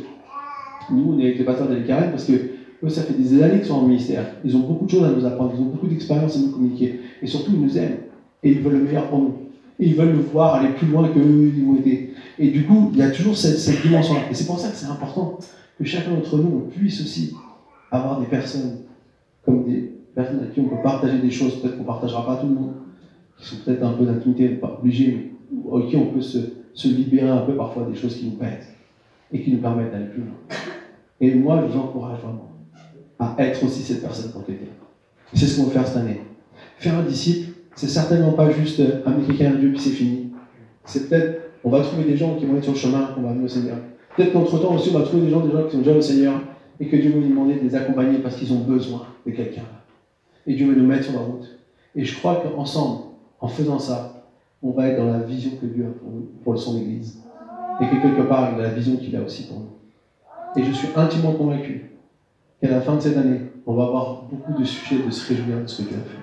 [0.92, 3.68] Nous, on est avec les pasteurs de parce que eux, ça fait des années qu'ils
[3.68, 4.26] sont en ministère.
[4.44, 7.02] Ils ont beaucoup de choses à nous apprendre, ils ont beaucoup d'expérience à nous communiquer.
[7.22, 7.98] Et surtout, ils nous aiment.
[8.42, 9.36] Et ils veulent le meilleur pour nous.
[9.80, 12.14] Et ils veulent nous voir aller plus loin qu'eux, ils ont été.
[12.40, 14.22] Et du coup, il y a toujours cette, dimension-là.
[14.32, 15.38] Et c'est pour ça que c'est important
[15.78, 17.34] que chacun d'entre nous, puisse aussi
[17.92, 18.80] avoir des personnes
[19.46, 22.36] comme des personnes avec qui on peut partager des choses, peut-être qu'on ne partagera pas
[22.38, 22.74] tout le monde,
[23.38, 26.38] qui sont peut-être un peu d'intimité, pas obligés, mais avec qui on peut se,
[26.74, 28.74] se libérer un peu parfois des choses qui nous pèsent
[29.32, 30.58] et qui nous permettent d'aller plus loin.
[31.22, 32.50] Et moi, je vous encourage vraiment
[33.20, 34.70] à être aussi cette personne pour t'aider.
[35.34, 36.22] C'est ce qu'on va faire cette année.
[36.78, 40.32] Faire un disciple, c'est certainement pas juste amener quelqu'un à Dieu puis c'est fini.
[40.86, 43.30] C'est peut-être, on va trouver des gens qui vont être sur le chemin, qu'on va
[43.30, 43.78] amener au Seigneur.
[44.16, 46.34] Peut-être qu'entre-temps aussi, on va trouver des gens, des gens qui sont déjà au Seigneur
[46.80, 49.64] et que Dieu veut nous demander de les accompagner parce qu'ils ont besoin de quelqu'un.
[50.48, 51.60] Et Dieu veut nous mettre sur la route.
[51.96, 53.04] Et je crois qu'ensemble,
[53.40, 54.26] en faisant ça,
[54.62, 57.22] on va être dans la vision que Dieu a pour nous, pour son Église.
[57.82, 59.70] Et que quelque part, il a la vision qu'il a aussi pour nous.
[60.56, 61.92] Et je suis intimement convaincu
[62.62, 65.62] qu'à la fin de cette année, on va avoir beaucoup de sujets de se réjouir
[65.62, 66.18] de ce que Dieu a fait.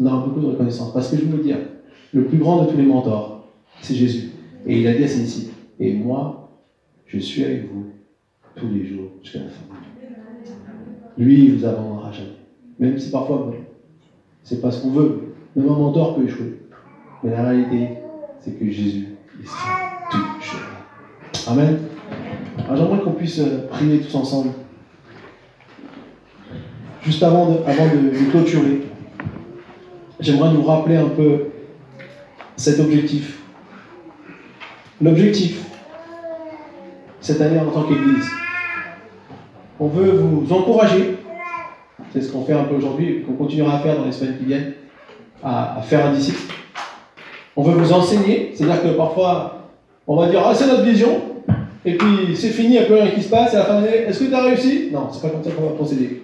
[0.00, 0.92] On aura beaucoup de reconnaissance.
[0.92, 1.58] Parce que je veux dire,
[2.12, 3.48] le plus grand de tous les mentors,
[3.82, 4.30] c'est Jésus.
[4.66, 6.52] Et il a dit à ses disciples, et moi,
[7.06, 7.84] je suis avec vous
[8.56, 9.62] tous les jours jusqu'à la fin.
[11.16, 12.28] Lui, il vous abandonnera jamais.
[12.78, 13.52] Même si parfois,
[14.42, 15.34] c'est pas ce qu'on veut.
[15.54, 16.58] Même un mentor peut échouer.
[17.22, 17.88] Mais la réalité,
[18.40, 20.60] c'est que Jésus, sera toujours
[21.46, 21.78] Amen.
[22.58, 24.50] Alors j'aimerais qu'on puisse euh, prier tous ensemble.
[27.02, 28.80] Juste avant de, avant de, clôturer,
[30.20, 31.48] j'aimerais nous rappeler un peu
[32.56, 33.42] cet objectif.
[35.02, 35.64] L'objectif,
[37.24, 38.28] cette année en tant qu'Église,
[39.80, 41.16] on veut vous encourager,
[42.12, 44.44] c'est ce qu'on fait un peu aujourd'hui, qu'on continuera à faire dans les semaines qui
[44.44, 44.74] viennent,
[45.42, 46.52] à, faire un disciple.
[47.56, 49.70] On veut vous enseigner, c'est-à-dire que parfois,
[50.06, 51.22] on va dire, ah c'est notre vision,
[51.86, 53.64] et puis c'est fini, il n'y a plus rien qui se passe, et à la
[53.64, 54.90] fin de l'année, est-ce que tu as réussi?
[54.92, 56.22] Non, c'est pas comme ça qu'on va procéder.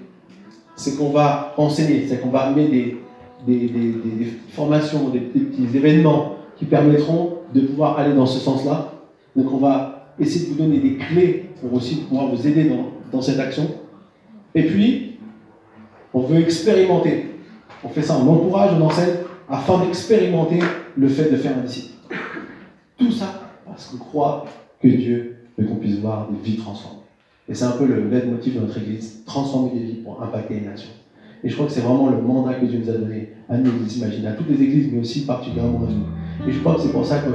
[0.77, 2.99] C'est qu'on va enseigner, c'est qu'on va amener des,
[3.47, 8.93] des, formations, des, petits événements qui permettront de pouvoir aller dans ce sens-là.
[9.35, 9.90] Donc on va
[10.21, 13.67] essayer de vous donner des clés pour aussi pouvoir vous aider dans, dans cette action.
[14.55, 15.19] Et puis,
[16.13, 17.27] on veut expérimenter.
[17.83, 19.15] On fait ça, on encourage, on enseigne,
[19.49, 20.59] afin d'expérimenter
[20.97, 21.95] le fait de faire un disciple.
[22.99, 24.45] Tout ça parce qu'on croit
[24.83, 26.99] que Dieu veut qu'on puisse voir des vies transformées.
[27.49, 30.67] Et c'est un peu le motif de notre Église, transformer des vies pour impacter les
[30.67, 30.91] nations.
[31.43, 33.73] Et je crois que c'est vraiment le mandat que Dieu nous a donné à nous,
[33.83, 36.49] les imaginer, à toutes les églises, mais aussi particulièrement à nous.
[36.49, 37.31] Et je crois que c'est pour ça que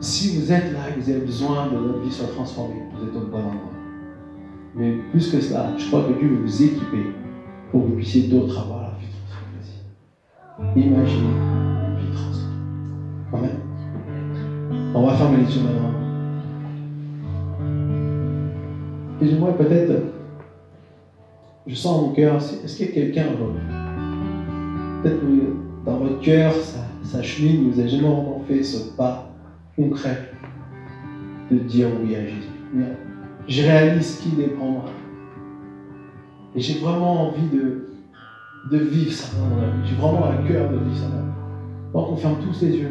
[0.00, 3.16] si vous êtes là et vous avez besoin de votre vie soit transformée, vous êtes
[3.16, 3.72] au bon endroit.
[4.74, 7.06] Mais plus que cela, je crois que Dieu veut vous équiper
[7.70, 10.86] pour que vous puissiez d'autres avoir la vie transformée.
[10.86, 12.48] Imaginez une vie transformée.
[13.32, 14.92] Amen.
[14.94, 15.88] On va fermer les yeux maintenant.
[19.20, 19.92] Et j'aimerais peut-être,
[21.66, 23.24] je sens mon cœur, est-ce qu'il y a quelqu'un
[25.02, 25.20] Peut-être
[25.84, 29.27] dans votre cœur, ça, ça chemine, vous n'avez jamais vraiment fait ce pas
[29.78, 30.32] concret
[31.50, 32.48] de dire oui à Jésus
[33.48, 34.84] je réalise est pour moi.
[36.54, 37.88] Et j'ai vraiment envie de,
[38.70, 39.88] de vivre ça dans la vie.
[39.88, 41.92] J'ai vraiment à cœur de vivre ça dans vie.
[41.94, 42.90] Donc on ferme tous les yeux.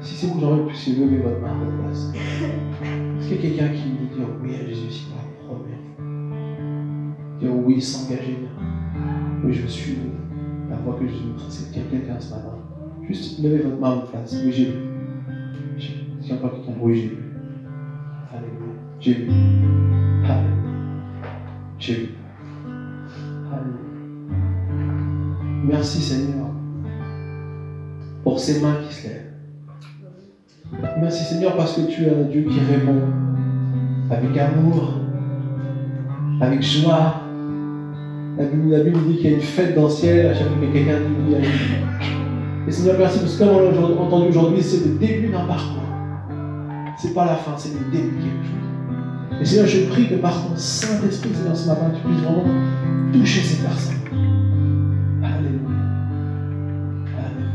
[0.00, 2.12] Si c'est vous, j'aimerais que vous lever votre main à votre place.
[2.14, 5.78] Est-ce qu'il y a quelqu'un qui veut dire oui à Jésus ici pour la première
[7.40, 8.38] Dire oui, s'engager.
[9.44, 9.98] Oui, je suis
[10.70, 12.56] la voix que Jésus me a quelqu'un ce matin
[13.06, 14.40] Juste levez votre main à votre place.
[14.42, 14.93] Oui, j'ai vu.
[16.24, 17.16] Est-ce qu'il y a encore quelqu'un Oui, j'ai vu.
[18.32, 18.64] Alléluia.
[18.98, 20.52] Vu.
[21.78, 22.14] J'ai
[25.66, 26.46] Merci Seigneur
[28.22, 29.32] pour ces mains qui se lèvent.
[30.98, 33.02] Merci Seigneur parce que tu es un Dieu qui répond
[34.10, 34.94] avec amour,
[36.40, 37.20] avec joie.
[38.38, 40.72] La Bible, dit qu'il y a une fête dans le ciel à chaque fois que
[40.72, 41.34] quelqu'un dit
[42.66, 45.84] Et Seigneur, merci parce que comme on l'a entendu aujourd'hui, c'est le début d'un parcours.
[46.96, 49.40] C'est pas la fin, c'est le début quelque chose.
[49.40, 52.44] Et Seigneur, je prie que par ton Saint-Esprit, Seigneur, ce matin, tu puisses vraiment
[53.12, 53.94] toucher ces personnes.
[55.22, 55.58] Alléluia.
[57.18, 57.50] Alléluia.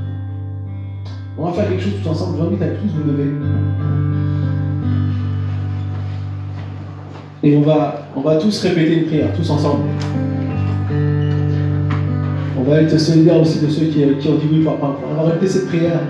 [1.37, 2.37] On va faire quelque chose tous ensemble.
[2.37, 3.31] J'invite à tous vous lever.
[7.41, 9.85] Et on va, on va tous répéter une prière, tous ensemble.
[12.59, 14.75] On va être solidaires aussi de ceux qui, ont dit oui par
[15.09, 16.01] On va répéter cette prière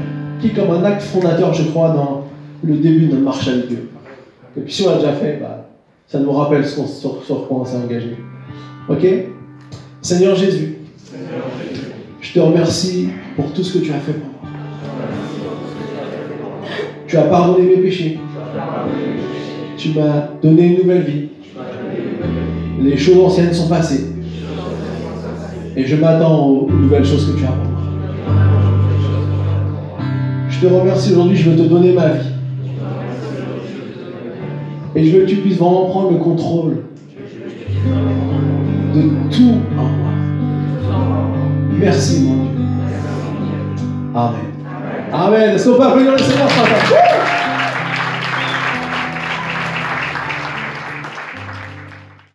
[0.42, 2.19] qui est comme un acte fondateur, je crois, dans
[2.64, 3.90] le début de notre marche avec Dieu.
[4.58, 5.68] Et puis si on l'a déjà fait, bah,
[6.08, 8.18] ça nous rappelle ce sur, sur quoi on s'est engagé.
[8.88, 9.06] Ok?
[10.02, 10.78] Seigneur Jésus,
[12.22, 14.52] je te remercie pour tout ce que tu as fait pour moi.
[17.08, 18.20] Tu as pardonné mes péchés.
[19.78, 21.30] Tu m'as donné une nouvelle vie.
[22.82, 24.12] Les choses anciennes sont passées.
[25.76, 27.82] Et je m'attends aux nouvelles choses que tu as pour moi.
[30.50, 32.39] Je te remercie aujourd'hui, je veux te donner ma vie.
[35.00, 36.80] Et je veux que tu puisses vraiment prendre le contrôle
[38.94, 39.02] de
[39.34, 40.12] tout en moi.
[41.80, 42.66] Merci, mon Dieu.
[44.14, 44.40] Amen.
[45.14, 45.54] Amen.
[45.54, 47.09] Le